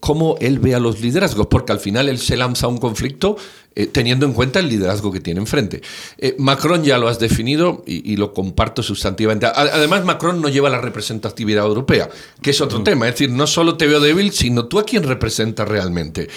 cómo 0.00 0.36
él 0.40 0.58
ve 0.58 0.74
a 0.74 0.78
los 0.78 1.00
liderazgos, 1.00 1.46
porque 1.46 1.72
al 1.72 1.80
final 1.80 2.08
él 2.08 2.18
se 2.18 2.36
lanza 2.36 2.66
a 2.66 2.68
un 2.68 2.76
conflicto 2.76 3.36
eh, 3.74 3.86
teniendo 3.86 4.26
en 4.26 4.34
cuenta 4.34 4.58
el 4.58 4.68
liderazgo 4.68 5.10
que 5.10 5.20
tiene 5.20 5.40
enfrente. 5.40 5.80
Eh, 6.18 6.36
Macron 6.38 6.84
ya 6.84 6.98
lo 6.98 7.08
has 7.08 7.18
definido 7.18 7.82
y, 7.86 8.16
lo 8.16 8.34
comparto 8.34 8.82
sustantivamente. 8.82 9.46
Además, 9.46 10.04
Macron 10.04 10.42
no 10.42 10.50
lleva 10.50 10.68
la 10.68 10.78
representatividad 10.78 11.64
europea, 11.64 12.10
que 12.42 12.50
es 12.50 12.60
otro 12.60 12.80
mm. 12.80 12.84
tema. 12.84 13.08
Es 13.08 13.14
decir, 13.14 13.30
no 13.30 13.46
solo 13.46 13.78
te 13.78 13.86
veo 13.86 14.00
débil, 14.00 14.32
sino 14.32 14.66
tú 14.66 14.78
a 14.78 14.84
quién 14.84 15.04
representas 15.04 15.66
realmente. 15.66 16.28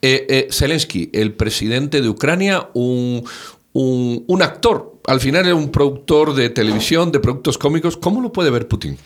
Eh, 0.00 0.48
Zelensky, 0.50 1.10
el 1.12 1.34
presidente 1.34 2.00
de 2.00 2.08
Ucrania, 2.08 2.70
un, 2.72 3.24
un 3.74 4.42
actor, 4.42 4.94
al 5.06 5.20
final 5.20 5.44
era 5.44 5.54
un 5.54 5.70
productor 5.70 6.34
de 6.34 6.48
televisión, 6.48 7.12
de 7.12 7.20
productos 7.20 7.58
cómicos. 7.58 7.98
¿Cómo 7.98 8.22
lo 8.22 8.32
puede 8.32 8.48
ver 8.48 8.68
Putin? 8.68 8.96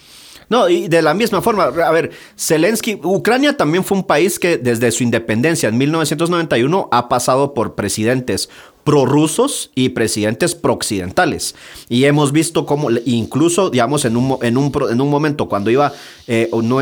No, 0.48 0.68
y 0.68 0.88
de 0.88 1.02
la 1.02 1.14
misma 1.14 1.42
forma, 1.42 1.64
a 1.64 1.90
ver, 1.90 2.10
Zelensky, 2.36 3.00
Ucrania 3.02 3.56
también 3.56 3.84
fue 3.84 3.98
un 3.98 4.04
país 4.04 4.38
que 4.38 4.58
desde 4.58 4.90
su 4.90 5.02
independencia 5.02 5.68
en 5.68 5.78
1991 5.78 6.88
ha 6.92 7.08
pasado 7.08 7.54
por 7.54 7.74
presidentes 7.74 8.48
prorrusos 8.84 9.70
y 9.74 9.88
presidentes 9.90 10.54
prooccidentales. 10.54 11.54
Y 11.88 12.04
hemos 12.04 12.32
visto 12.32 12.66
cómo, 12.66 12.90
incluso, 13.06 13.70
digamos, 13.70 14.04
en 14.04 14.16
un, 14.16 14.38
en 14.42 14.58
un, 14.58 14.72
en 14.90 15.00
un 15.00 15.10
momento 15.10 15.48
cuando 15.48 15.70
iba, 15.70 15.92
eh, 16.26 16.50
no, 16.52 16.76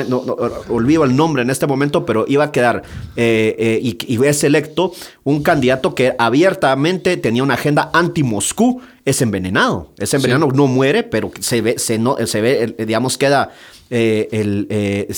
olvido 0.69 1.05
el 1.05 1.15
nombre 1.15 1.43
en 1.43 1.51
este 1.51 1.67
momento, 1.67 2.05
pero 2.05 2.25
iba 2.29 2.45
a 2.45 2.53
quedar 2.53 2.83
eh, 3.17 3.55
eh, 3.59 3.81
y, 3.83 4.25
es 4.25 4.45
electo 4.45 4.93
un 5.25 5.43
candidato 5.43 5.95
que 5.95 6.15
abiertamente 6.19 7.17
tenía 7.17 7.43
una 7.43 7.55
agenda 7.55 7.91
anti-Moscú, 7.93 8.81
es 9.05 9.23
envenenado. 9.23 9.93
Es 9.99 10.12
envenenado, 10.12 10.51
no 10.53 10.67
muere, 10.67 11.05
pero 11.05 11.31
se 11.41 11.61
ve, 11.61 11.79
se, 11.79 11.99
no, 11.99 12.17
se 12.27 12.41
ve 12.41 12.75
digamos, 12.79 13.17
queda, 13.17 13.53
el, 13.91 14.67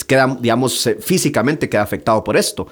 queda, 0.07 0.37
digamos, 0.41 0.89
físicamente 1.01 1.69
queda 1.69 1.83
afectado 1.83 2.23
por 2.23 2.37
esto. 2.37 2.67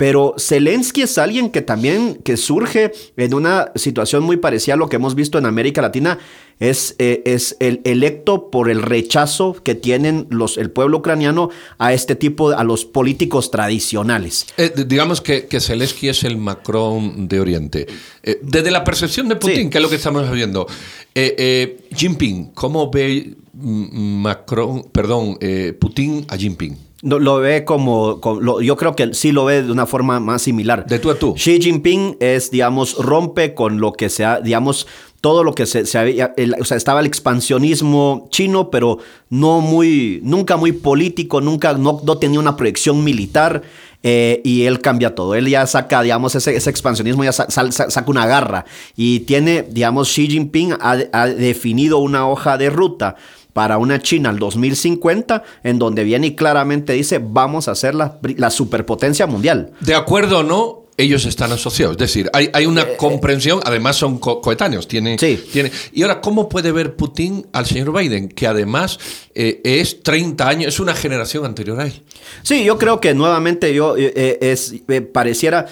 Pero 0.00 0.34
Zelensky 0.38 1.02
es 1.02 1.18
alguien 1.18 1.50
que 1.50 1.60
también 1.60 2.14
que 2.24 2.38
surge 2.38 2.90
en 3.18 3.34
una 3.34 3.70
situación 3.74 4.22
muy 4.22 4.38
parecida 4.38 4.72
a 4.72 4.76
lo 4.78 4.88
que 4.88 4.96
hemos 4.96 5.14
visto 5.14 5.36
en 5.36 5.44
América 5.44 5.82
Latina. 5.82 6.18
Es, 6.58 6.96
eh, 6.98 7.22
es 7.26 7.54
el 7.60 7.82
electo 7.84 8.50
por 8.50 8.70
el 8.70 8.80
rechazo 8.80 9.52
que 9.62 9.74
tienen 9.74 10.26
los, 10.30 10.56
el 10.56 10.70
pueblo 10.70 10.98
ucraniano 10.98 11.50
a 11.76 11.92
este 11.92 12.16
tipo, 12.16 12.48
a 12.48 12.64
los 12.64 12.86
políticos 12.86 13.50
tradicionales. 13.50 14.46
Eh, 14.56 14.72
digamos 14.86 15.20
que, 15.20 15.44
que, 15.46 15.60
Zelensky 15.60 16.08
es 16.08 16.24
el 16.24 16.38
Macron 16.38 17.28
de 17.28 17.38
Oriente. 17.38 17.86
Eh, 18.22 18.40
desde 18.42 18.70
la 18.70 18.84
percepción 18.84 19.28
de 19.28 19.36
Putin, 19.36 19.68
que 19.68 19.76
es 19.76 19.82
lo 19.82 19.90
que 19.90 19.96
estamos 19.96 20.30
viendo. 20.32 20.66
Jinping, 21.14 22.52
¿cómo 22.54 22.90
ve 22.90 23.34
mm, 23.52 24.22
Macron, 24.22 24.84
perdón, 24.92 25.38
Putin 25.78 26.24
a 26.30 26.38
Jinping? 26.38 26.89
Lo 27.02 27.38
ve 27.38 27.64
como, 27.64 28.20
yo 28.60 28.76
creo 28.76 28.94
que 28.94 29.14
sí 29.14 29.32
lo 29.32 29.46
ve 29.46 29.62
de 29.62 29.72
una 29.72 29.86
forma 29.86 30.20
más 30.20 30.42
similar. 30.42 30.86
De 30.86 30.98
tú 30.98 31.10
a 31.10 31.14
tú. 31.14 31.34
Xi 31.34 31.60
Jinping 31.60 32.16
es, 32.20 32.50
digamos, 32.50 32.96
rompe 32.98 33.54
con 33.54 33.80
lo 33.80 33.92
que 33.92 34.10
sea, 34.10 34.40
digamos, 34.40 34.86
todo 35.20 35.44
lo 35.44 35.54
que 35.54 35.66
se, 35.66 35.86
se 35.86 35.98
había, 35.98 36.34
o 36.60 36.64
sea, 36.64 36.76
estaba 36.76 37.00
el 37.00 37.06
expansionismo 37.06 38.28
chino, 38.30 38.70
pero 38.70 38.98
no 39.28 39.60
muy, 39.60 40.20
nunca 40.22 40.56
muy 40.56 40.72
político, 40.72 41.40
nunca, 41.40 41.74
no, 41.74 42.00
no 42.04 42.18
tenía 42.18 42.40
una 42.40 42.56
proyección 42.56 43.02
militar. 43.04 43.62
Eh, 44.02 44.40
y 44.44 44.62
él 44.62 44.80
cambia 44.80 45.14
todo. 45.14 45.34
Él 45.34 45.46
ya 45.46 45.66
saca, 45.66 46.00
digamos, 46.00 46.34
ese, 46.34 46.56
ese 46.56 46.70
expansionismo, 46.70 47.22
ya 47.22 47.32
saca 47.32 48.04
una 48.06 48.26
garra. 48.26 48.64
Y 48.96 49.20
tiene, 49.20 49.60
digamos, 49.60 50.08
Xi 50.08 50.26
Jinping 50.26 50.72
ha 50.80 51.26
definido 51.26 51.98
una 51.98 52.26
hoja 52.26 52.56
de 52.56 52.70
ruta 52.70 53.16
para 53.52 53.78
una 53.78 54.00
China 54.00 54.30
al 54.30 54.38
2050, 54.38 55.42
en 55.62 55.78
donde 55.78 56.04
viene 56.04 56.28
y 56.28 56.34
claramente 56.34 56.92
dice, 56.92 57.20
vamos 57.22 57.68
a 57.68 57.74
ser 57.74 57.94
la, 57.94 58.50
superpotencia 58.50 59.26
mundial. 59.26 59.72
De 59.80 59.94
acuerdo 59.94 60.40
o 60.40 60.42
no, 60.42 60.86
ellos 60.96 61.24
están 61.24 61.50
asociados. 61.52 61.94
Es 61.94 61.98
decir, 61.98 62.30
hay, 62.32 62.50
hay 62.52 62.66
una 62.66 62.82
eh, 62.82 62.92
eh, 62.92 62.96
comprensión, 62.96 63.60
además 63.64 63.96
son 63.96 64.18
coetáneos. 64.18 64.86
Tiene, 64.86 65.18
sí. 65.18 65.42
tiene, 65.52 65.70
y 65.92 66.02
ahora, 66.02 66.20
¿cómo 66.20 66.48
puede 66.48 66.72
ver 66.72 66.94
Putin 66.96 67.46
al 67.52 67.66
señor 67.66 67.96
Biden, 67.96 68.28
que 68.28 68.46
además 68.46 68.98
eh, 69.34 69.60
es 69.64 70.02
30 70.02 70.48
años, 70.48 70.68
es 70.68 70.80
una 70.80 70.94
generación 70.94 71.44
anterior 71.44 71.80
a 71.80 71.86
él? 71.86 72.02
Sí, 72.42 72.64
yo 72.64 72.78
creo 72.78 73.00
que 73.00 73.14
nuevamente 73.14 73.72
yo 73.74 73.96
es, 73.96 74.74
pareciera, 75.12 75.66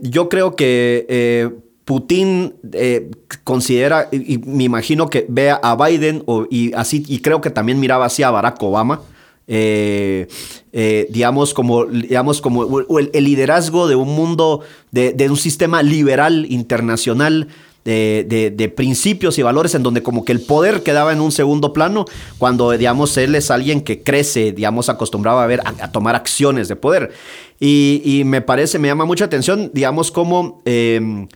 yo 0.00 0.28
creo 0.28 0.56
que 0.56 1.50
Putin 1.86 2.56
eh, 2.72 3.12
considera, 3.44 4.08
y, 4.10 4.38
me 4.38 4.64
imagino 4.64 5.08
que 5.08 5.24
vea 5.28 5.54
a 5.62 5.76
Biden 5.76 6.24
y 6.50 6.74
así, 6.74 7.04
y 7.06 7.20
creo 7.20 7.40
que 7.40 7.48
también 7.48 7.78
miraba 7.78 8.06
así 8.06 8.24
a 8.24 8.30
Barack 8.32 8.60
Obama, 8.60 9.02
eh, 9.46 10.26
eh, 10.72 11.06
digamos, 11.10 11.54
como, 11.54 11.86
digamos, 11.86 12.40
como 12.40 12.80
el, 12.98 13.24
liderazgo 13.24 13.86
de 13.86 13.94
un 13.94 14.08
mundo, 14.08 14.62
de, 14.90 15.30
un 15.30 15.36
sistema 15.36 15.82
liberal 15.82 16.46
internacional. 16.50 17.48
De, 17.84 18.72
principios 18.74 19.38
y 19.38 19.42
valores 19.42 19.76
en 19.76 19.84
donde 19.84 20.02
como 20.02 20.24
que 20.24 20.32
el 20.32 20.40
poder 20.40 20.82
quedaba 20.82 21.12
en 21.12 21.20
un 21.20 21.30
segundo 21.30 21.72
plano 21.72 22.04
cuando 22.36 22.72
digamos 22.72 23.16
él 23.16 23.36
es 23.36 23.52
alguien 23.52 23.80
que 23.80 24.02
crece 24.02 24.50
digamos 24.50 24.88
acostumbrado 24.88 25.38
a 25.38 25.46
ver 25.46 25.60
a, 25.64 25.92
tomar 25.92 26.16
acciones 26.16 26.66
de 26.66 26.74
poder 26.74 27.12
y, 27.60 28.22
me 28.26 28.40
parece 28.40 28.80
me 28.80 28.88
llama 28.88 29.04
mucha 29.04 29.26
atención 29.26 29.70
digamos 29.72 30.10
como 30.10 30.62
eh, 30.64 31.28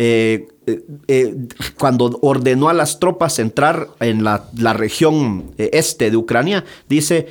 eh, 0.00 0.46
cuando 1.76 2.20
ordenó 2.22 2.68
a 2.68 2.72
las 2.72 3.00
tropas 3.00 3.40
entrar 3.40 3.88
en 3.98 4.22
la, 4.22 4.44
región 4.72 5.50
este 5.58 6.12
de 6.12 6.16
Ucrania, 6.16 6.64
dice, 6.88 7.26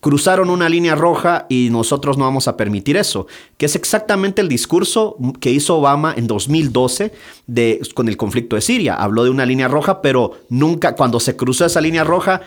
cruzaron 0.00 0.48
una 0.48 0.70
línea 0.70 0.94
roja 0.94 1.44
y 1.50 1.68
nosotros 1.70 2.16
no 2.16 2.24
vamos 2.24 2.48
a 2.48 2.56
permitir 2.56 2.96
eso, 2.96 3.26
que 3.58 3.66
es 3.66 3.76
exactamente 3.76 4.40
el 4.40 4.48
discurso 4.48 5.18
que 5.38 5.50
hizo 5.50 5.76
Obama 5.76 6.14
en 6.16 6.26
2012 6.26 7.12
de, 7.46 7.80
con 7.92 8.08
el 8.08 8.16
conflicto 8.16 8.56
de 8.56 8.62
Siria. 8.62 8.94
Habló 8.94 9.24
de 9.24 9.30
una 9.30 9.44
línea 9.44 9.68
roja, 9.68 10.00
pero 10.00 10.32
nunca, 10.48 10.94
cuando 10.94 11.20
se 11.20 11.36
cruzó 11.36 11.66
esa 11.66 11.82
línea 11.82 12.04
roja, 12.04 12.40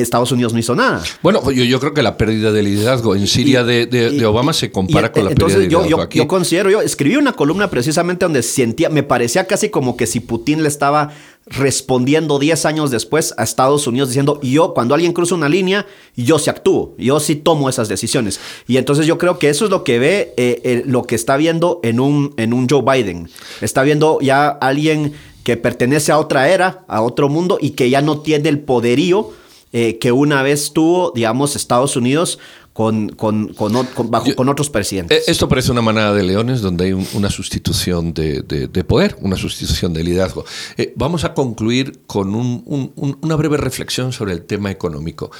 Estados 0.00 0.32
Unidos 0.32 0.54
no 0.54 0.58
hizo 0.58 0.74
nada. 0.74 1.02
Bueno, 1.22 1.50
yo, 1.50 1.78
creo 1.78 1.92
que 1.92 2.02
la 2.02 2.16
pérdida 2.16 2.50
de 2.50 2.62
liderazgo 2.62 3.14
en 3.14 3.26
Siria 3.26 3.62
de, 3.62 4.24
Obama 4.24 4.52
se 4.52 4.72
compara 4.72 5.12
con 5.12 5.24
la 5.24 5.30
pérdida 5.30 5.58
de 5.58 5.66
liderazgo 5.66 5.88
yo, 5.88 6.00
aquí. 6.00 6.18
Yo 6.18 6.26
considero, 6.26 6.70
yo 6.70 6.80
escribí 6.80 7.16
una 7.16 7.32
columna 7.32 7.68
precisamente 7.68 8.24
donde 8.24 8.42
sentía, 8.42 8.88
me 8.88 9.02
parecía 9.02 9.46
casi 9.46 9.68
como 9.68 9.96
que 9.96 10.06
si 10.06 10.20
Putin 10.20 10.62
le 10.62 10.68
estaba 10.68 11.12
respondiendo 11.46 12.38
10 12.38 12.64
años 12.66 12.90
después 12.90 13.34
a 13.36 13.42
Estados 13.42 13.86
Unidos 13.86 14.08
diciendo, 14.08 14.40
yo 14.42 14.72
cuando 14.74 14.94
alguien 14.94 15.12
cruza 15.12 15.34
una 15.34 15.48
línea, 15.48 15.86
yo 16.16 16.38
sí 16.38 16.48
actúo, 16.48 16.94
yo 16.98 17.20
sí 17.20 17.36
tomo 17.36 17.68
esas 17.68 17.88
decisiones. 17.88 18.40
Y 18.66 18.76
entonces 18.76 19.06
yo 19.06 19.18
creo 19.18 19.38
que 19.38 19.50
eso 19.50 19.64
es 19.64 19.70
lo 19.70 19.84
que 19.84 19.98
ve, 19.98 20.32
eh, 20.36 20.82
lo 20.86 21.02
que 21.02 21.16
está 21.16 21.36
viendo 21.36 21.80
en 21.82 22.00
un, 22.00 22.32
en 22.36 22.54
un 22.54 22.68
Joe 22.68 22.82
Biden. 22.82 23.28
Está 23.60 23.82
viendo 23.82 24.20
ya 24.20 24.48
alguien 24.48 25.12
que 25.44 25.56
pertenece 25.56 26.12
a 26.12 26.18
otra 26.18 26.48
era, 26.48 26.84
a 26.86 27.02
otro 27.02 27.28
mundo 27.28 27.58
y 27.60 27.70
que 27.70 27.90
ya 27.90 28.00
no 28.00 28.20
tiene 28.20 28.48
el 28.48 28.60
poderío 28.60 29.32
eh, 29.74 29.98
que 29.98 30.12
una 30.12 30.42
vez 30.42 30.72
tuvo, 30.74 31.12
digamos, 31.14 31.56
Estados 31.56 31.96
Unidos 31.96 32.38
con, 32.74 33.08
con, 33.08 33.54
con, 33.54 33.72
bajo, 34.10 34.34
con 34.34 34.50
otros 34.50 34.68
presidentes. 34.68 35.26
Eh, 35.26 35.30
esto 35.30 35.48
parece 35.48 35.72
una 35.72 35.80
manada 35.80 36.12
de 36.12 36.22
leones 36.22 36.60
donde 36.60 36.84
hay 36.84 36.92
una 36.92 37.30
sustitución 37.30 38.12
de, 38.12 38.42
de, 38.42 38.84
poder, 38.84 39.16
una 39.20 39.36
sustitución 39.36 39.94
de 39.94 40.04
liderazgo. 40.04 40.44
Eh, 40.76 40.92
vamos 40.94 41.24
a 41.24 41.32
concluir 41.32 42.00
con 42.06 42.34
un, 42.34 42.92
una 43.22 43.34
breve 43.34 43.56
reflexión 43.56 44.12
sobre 44.12 44.34
el 44.34 44.42
tema 44.42 44.70
económico. 44.70 45.30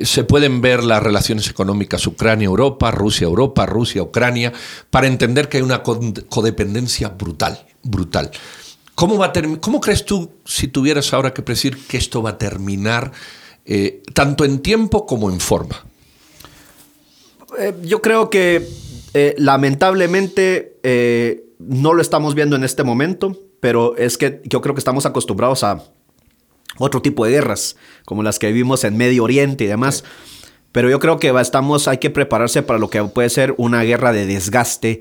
se 0.00 0.22
pueden 0.22 0.60
ver 0.60 0.84
las 0.84 1.02
relaciones 1.02 1.48
económicas 1.48 2.06
Ucrania-Europa, 2.06 2.92
Rusia-Europa, 2.92 3.66
Rusia-Ucrania, 3.66 4.52
para 4.90 5.08
entender 5.08 5.48
que 5.48 5.56
hay 5.56 5.64
una 5.64 5.82
codependencia 5.82 7.08
brutal, 7.08 7.66
brutal. 7.82 8.30
¿Cómo, 8.94 9.18
va 9.18 9.26
a 9.26 9.32
¿Cómo 9.60 9.80
crees 9.80 10.04
tú, 10.04 10.30
si 10.44 10.68
tuvieras 10.68 11.12
ahora 11.12 11.34
que 11.34 11.42
decir 11.42 11.76
que 11.88 11.98
esto 11.98 12.22
va 12.22 12.30
a 12.30 12.38
terminar? 12.38 13.12
Eh, 13.68 14.02
tanto 14.14 14.44
en 14.44 14.60
tiempo 14.60 15.06
como 15.06 15.28
en 15.28 15.40
forma? 15.40 15.84
Eh, 17.58 17.74
yo 17.82 18.00
creo 18.00 18.30
que 18.30 18.66
eh, 19.12 19.34
lamentablemente 19.38 20.76
no 21.58 21.92
lo 21.92 22.00
estamos 22.00 22.36
viendo 22.36 22.54
en 22.54 22.62
este 22.62 22.84
momento, 22.84 23.36
pero 23.58 23.96
es 23.96 24.16
que 24.18 24.40
yo 24.44 24.60
creo 24.60 24.74
que 24.74 24.78
estamos 24.78 25.04
acostumbrados 25.04 25.64
a 25.64 25.82
otro 26.78 27.02
tipo 27.02 27.24
de 27.24 27.32
guerras, 27.32 27.76
como 28.04 28.22
las 28.22 28.38
que 28.38 28.48
vivimos 28.48 28.84
en 28.84 28.96
Medio 28.96 29.24
Oriente 29.24 29.64
y 29.64 29.66
demás. 29.66 30.04
Pero 30.70 30.88
yo 30.88 31.00
creo 31.00 31.18
que 31.18 31.28
estamos, 31.40 31.88
hay 31.88 31.98
que 31.98 32.10
prepararse 32.10 32.62
para 32.62 32.78
lo 32.78 32.88
que 32.88 33.02
puede 33.02 33.30
ser 33.30 33.54
una 33.58 33.82
guerra 33.82 34.12
de 34.12 34.26
desgaste 34.26 35.00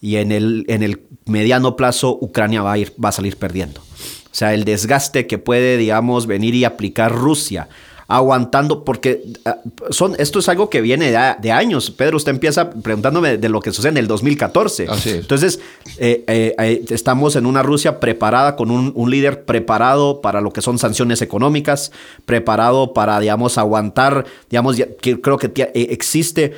y 0.00 0.16
en 0.16 0.32
el, 0.32 0.66
en 0.68 0.82
el 0.82 1.00
mediano 1.24 1.76
plazo 1.76 2.18
Ucrania 2.20 2.60
va 2.60 2.72
a, 2.72 2.78
ir, 2.78 2.92
va 3.02 3.10
a 3.10 3.12
salir 3.12 3.36
perdiendo. 3.36 3.80
O 3.80 4.34
sea, 4.34 4.52
el 4.52 4.64
desgaste 4.64 5.26
que 5.26 5.38
puede, 5.38 5.76
digamos, 5.76 6.26
venir 6.26 6.54
y 6.54 6.64
aplicar 6.64 7.12
Rusia 7.12 7.68
aguantando, 8.08 8.84
porque 8.84 9.24
ah, 9.44 9.58
son, 9.90 10.14
esto 10.18 10.38
es 10.38 10.48
algo 10.48 10.70
que 10.70 10.80
viene 10.80 11.10
de, 11.10 11.52
años. 11.52 11.90
Pedro, 11.90 12.16
usted 12.16 12.32
empieza 12.32 12.70
preguntándome 12.70 13.38
de 13.38 13.48
lo 13.48 13.60
que 13.60 13.72
sucede 13.72 13.90
en 13.90 13.96
el 13.98 14.06
2014. 14.06 14.86
Entonces, 15.06 15.60
eh, 15.98 16.24
eh, 16.26 16.54
eh, 16.58 16.84
estamos 16.90 17.36
en 17.36 17.46
una 17.46 17.62
Rusia 17.62 18.00
preparada, 18.00 18.56
con 18.56 18.70
un, 18.70 19.10
líder 19.10 19.44
preparado 19.44 20.20
para 20.20 20.40
lo 20.40 20.52
que 20.52 20.62
son 20.62 20.78
sanciones 20.78 21.20
económicas, 21.22 21.92
preparado 22.24 22.94
para, 22.94 23.20
digamos, 23.20 23.58
aguantar, 23.58 24.24
digamos, 24.48 24.76
que 25.00 25.20
creo 25.20 25.36
que 25.36 25.52
existe 25.74 26.52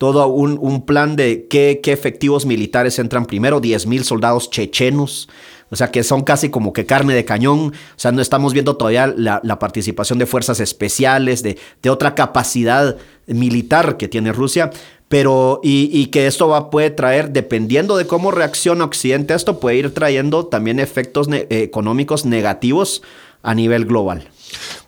todo 0.00 0.28
un, 0.28 0.86
plan 0.86 1.14
de 1.14 1.46
qué, 1.48 1.80
qué, 1.82 1.92
efectivos 1.92 2.46
militares 2.46 2.98
entran 2.98 3.26
primero, 3.26 3.60
10 3.60 3.86
mil 3.86 4.02
soldados 4.02 4.48
chechenos, 4.50 5.28
o 5.70 5.76
sea, 5.76 5.90
que 5.90 6.02
son 6.02 6.22
casi 6.22 6.50
como 6.50 6.72
que 6.72 6.84
carne 6.84 7.14
de 7.14 7.24
cañón. 7.24 7.68
O 7.68 7.72
sea, 7.96 8.12
no 8.12 8.20
estamos 8.20 8.52
viendo 8.52 8.76
todavía 8.76 9.06
la, 9.16 9.58
participación 9.58 10.18
de 10.18 10.26
fuerzas 10.26 10.60
especiales, 10.60 11.42
de, 11.42 11.58
otra 11.88 12.14
capacidad 12.14 12.96
militar 13.26 13.96
que 13.96 14.08
tiene 14.08 14.32
Rusia. 14.32 14.70
Pero, 15.08 15.60
y, 15.62 16.06
que 16.06 16.26
esto 16.26 16.48
va, 16.48 16.70
puede 16.70 16.90
traer, 16.90 17.30
dependiendo 17.30 17.96
de 17.96 18.06
cómo 18.06 18.30
reacciona 18.30 18.84
Occidente, 18.84 19.34
esto 19.34 19.58
puede 19.58 19.76
ir 19.76 19.94
trayendo 19.94 20.46
también 20.46 20.78
efectos 20.78 21.28
económicos 21.50 22.24
negativos 22.24 23.02
a 23.42 23.54
nivel 23.54 23.86
global. 23.86 24.28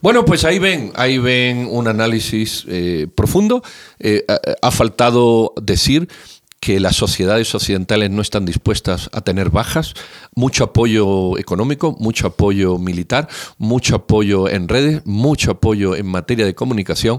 Bueno, 0.00 0.24
pues 0.24 0.44
ahí 0.44 0.58
ven, 0.58 0.92
ahí 0.94 1.18
ven 1.18 1.68
un 1.70 1.88
análisis 1.88 2.64
eh, 2.68 3.06
profundo. 3.14 3.62
Eh, 3.98 4.24
ha 4.60 4.70
faltado 4.70 5.54
decir 5.60 6.08
que 6.62 6.78
las 6.78 6.94
sociedades 6.94 7.52
occidentales 7.56 8.08
no 8.12 8.22
están 8.22 8.44
dispuestas 8.44 9.10
a 9.12 9.22
tener 9.22 9.50
bajas, 9.50 9.94
mucho 10.36 10.62
apoyo 10.62 11.36
económico, 11.36 11.96
mucho 11.98 12.28
apoyo 12.28 12.78
militar, 12.78 13.28
mucho 13.58 13.96
apoyo 13.96 14.48
en 14.48 14.68
redes, 14.68 15.02
mucho 15.04 15.50
apoyo 15.50 15.96
en 15.96 16.06
materia 16.06 16.46
de 16.46 16.54
comunicación, 16.54 17.18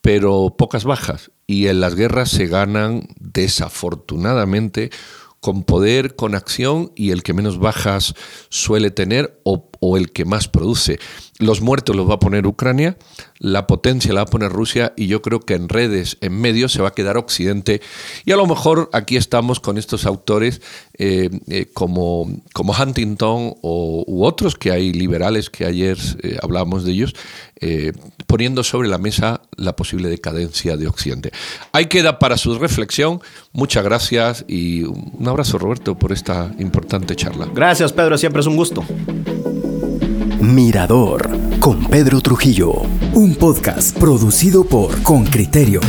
pero 0.00 0.54
pocas 0.56 0.84
bajas. 0.84 1.30
Y 1.46 1.66
en 1.66 1.80
las 1.80 1.96
guerras 1.96 2.30
se 2.30 2.46
ganan 2.46 3.08
desafortunadamente 3.20 4.88
con 5.40 5.64
poder, 5.64 6.16
con 6.16 6.34
acción 6.34 6.90
y 6.96 7.10
el 7.10 7.22
que 7.22 7.34
menos 7.34 7.58
bajas 7.58 8.14
suele 8.48 8.90
tener 8.90 9.38
o, 9.80 9.96
el 9.96 10.12
que 10.12 10.24
más 10.24 10.48
produce. 10.48 10.98
Los 11.38 11.60
muertos 11.60 11.94
los 11.94 12.08
va 12.08 12.14
a 12.14 12.18
poner 12.18 12.46
Ucrania, 12.46 12.96
la 13.38 13.66
potencia 13.66 14.12
la 14.12 14.20
va 14.20 14.28
a 14.28 14.30
poner 14.30 14.50
Rusia 14.50 14.92
y 14.96 15.06
yo 15.06 15.22
creo 15.22 15.40
que 15.40 15.54
en 15.54 15.68
redes, 15.68 16.18
en 16.20 16.40
medios, 16.40 16.72
se 16.72 16.82
va 16.82 16.88
a 16.88 16.94
quedar 16.94 17.16
Occidente. 17.16 17.80
Y 18.24 18.32
a 18.32 18.36
lo 18.36 18.46
mejor 18.46 18.90
aquí 18.92 19.16
estamos 19.16 19.60
con 19.60 19.78
estos 19.78 20.04
autores 20.06 20.60
eh, 20.94 21.30
eh, 21.48 21.66
como, 21.72 22.28
como 22.52 22.72
Huntington 22.72 23.54
o, 23.62 24.04
u 24.06 24.24
otros 24.24 24.56
que 24.56 24.72
hay 24.72 24.92
liberales 24.92 25.48
que 25.48 25.64
ayer 25.64 25.96
eh, 26.22 26.38
hablábamos 26.42 26.84
de 26.84 26.92
ellos, 26.92 27.14
poniendo 28.26 28.62
sobre 28.62 28.88
la 28.88 28.98
mesa 28.98 29.42
la 29.56 29.74
posible 29.74 30.08
decadencia 30.08 30.76
de 30.76 30.86
Occidente. 30.86 31.32
Ahí 31.72 31.86
queda 31.86 32.20
para 32.20 32.36
su 32.36 32.56
reflexión. 32.56 33.20
Muchas 33.52 33.82
gracias 33.82 34.44
y 34.46 34.84
un 34.84 35.26
abrazo 35.26 35.58
Roberto 35.58 35.98
por 35.98 36.12
esta 36.12 36.52
importante 36.58 37.16
charla. 37.16 37.48
Gracias 37.52 37.92
Pedro, 37.92 38.16
siempre 38.16 38.40
es 38.40 38.46
un 38.46 38.56
gusto. 38.56 38.84
Mirador 40.40 41.28
con 41.58 41.84
Pedro 41.86 42.20
Trujillo, 42.20 42.82
un 43.12 43.34
podcast 43.34 43.98
producido 43.98 44.64
por 44.64 45.02
Con 45.02 45.24
Criterio. 45.24 45.80